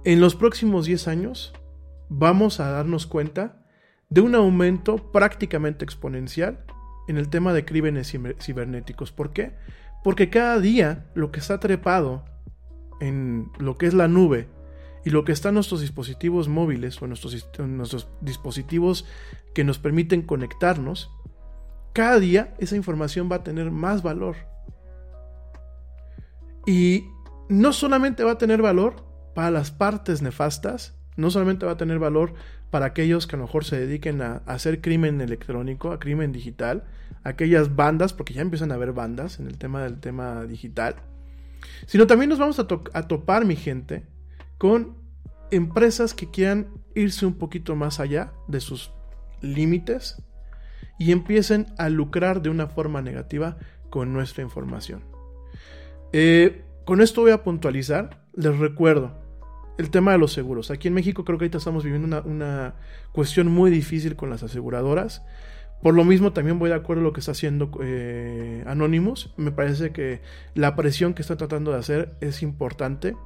[0.05, 1.53] En los próximos 10 años
[2.09, 3.64] vamos a darnos cuenta
[4.11, 6.64] de un aumento prácticamente exponencial
[7.09, 9.12] en el tema de crímenes cibernéticos.
[9.12, 9.55] ¿Por qué?
[10.05, 12.24] Porque cada día lo que está trepado
[13.01, 14.49] en lo que es la nube
[15.05, 19.05] y lo que está en nuestros dispositivos móviles o nuestros dispositivos
[19.55, 21.11] que nos permiten conectarnos,
[21.92, 24.36] cada día esa información va a tener más valor.
[26.66, 27.05] Y
[27.48, 31.98] no solamente va a tener valor para las partes nefastas, no solamente va a tener
[31.98, 32.34] valor
[32.70, 36.84] para aquellos que a lo mejor se dediquen a, hacer crimen electrónico, a crimen digital,
[37.24, 40.96] aquellas bandas, porque ya empiezan a haber bandas en el tema del tema digital,
[41.86, 44.05] sino también nos vamos a, a topar, mi gente,
[44.62, 44.94] con
[45.50, 48.92] empresas que quieran irse un poquito más allá de sus
[49.40, 50.22] límites
[51.00, 53.56] y empiecen a lucrar de una forma negativa
[53.90, 55.02] con nuestra información.
[56.12, 59.18] Eh, con esto voy a puntualizar, les recuerdo,
[59.78, 60.70] el tema de los seguros.
[60.70, 62.76] Aquí en México creo que ahorita estamos viviendo una,
[63.10, 65.24] cuestión muy difícil con las aseguradoras.
[65.82, 69.34] Por lo mismo también voy de acuerdo a lo que está haciendo eh, Anonymous.
[69.36, 70.20] Me parece que
[70.54, 73.16] la presión que está tratando de hacer es importante.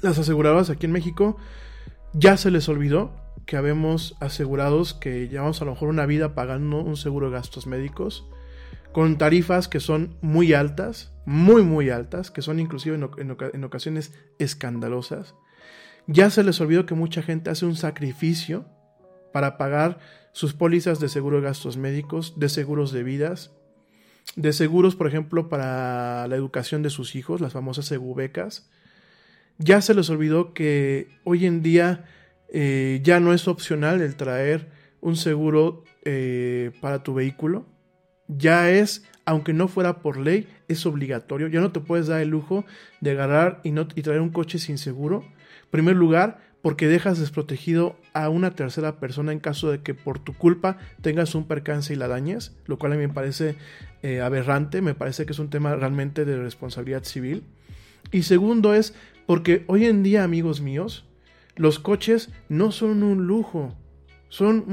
[0.00, 1.36] Las aseguradoras aquí en México
[2.12, 3.12] ya se les olvidó
[3.46, 7.66] que habemos asegurados que llevamos a lo mejor una vida pagando un seguro de gastos
[7.66, 8.28] médicos
[8.92, 15.34] con tarifas que son muy altas, muy muy altas, que son inclusive en, ocasiones escandalosas.
[16.06, 18.66] Ya se les olvidó que mucha gente hace un sacrificio
[19.32, 19.98] para pagar
[20.32, 23.52] sus pólizas de seguro de gastos médicos, de seguros de vidas,
[24.36, 28.70] de seguros, por ejemplo, para la educación de sus hijos, las famosas segubecas.
[29.58, 32.04] Ya se les olvidó que hoy en día
[32.48, 37.66] eh, ya no es opcional el traer un seguro eh, para tu vehículo
[38.28, 41.48] ya es, aunque no fuera por ley, es obligatorio.
[41.48, 42.64] Ya no te puedes dar el lujo
[43.00, 45.24] de agarrar y, no, y traer un coche sin seguro.
[45.64, 50.18] En primer lugar, porque dejas desprotegido a una tercera persona en caso de que por
[50.18, 53.56] tu culpa tengas un percance y la dañes, lo cual a mí me parece
[54.02, 57.44] eh, aberrante, me parece que es un tema realmente de responsabilidad civil.
[58.10, 58.94] Y segundo es
[59.26, 61.04] porque hoy en día, amigos míos,
[61.56, 63.74] los coches no son un lujo,
[64.28, 64.64] son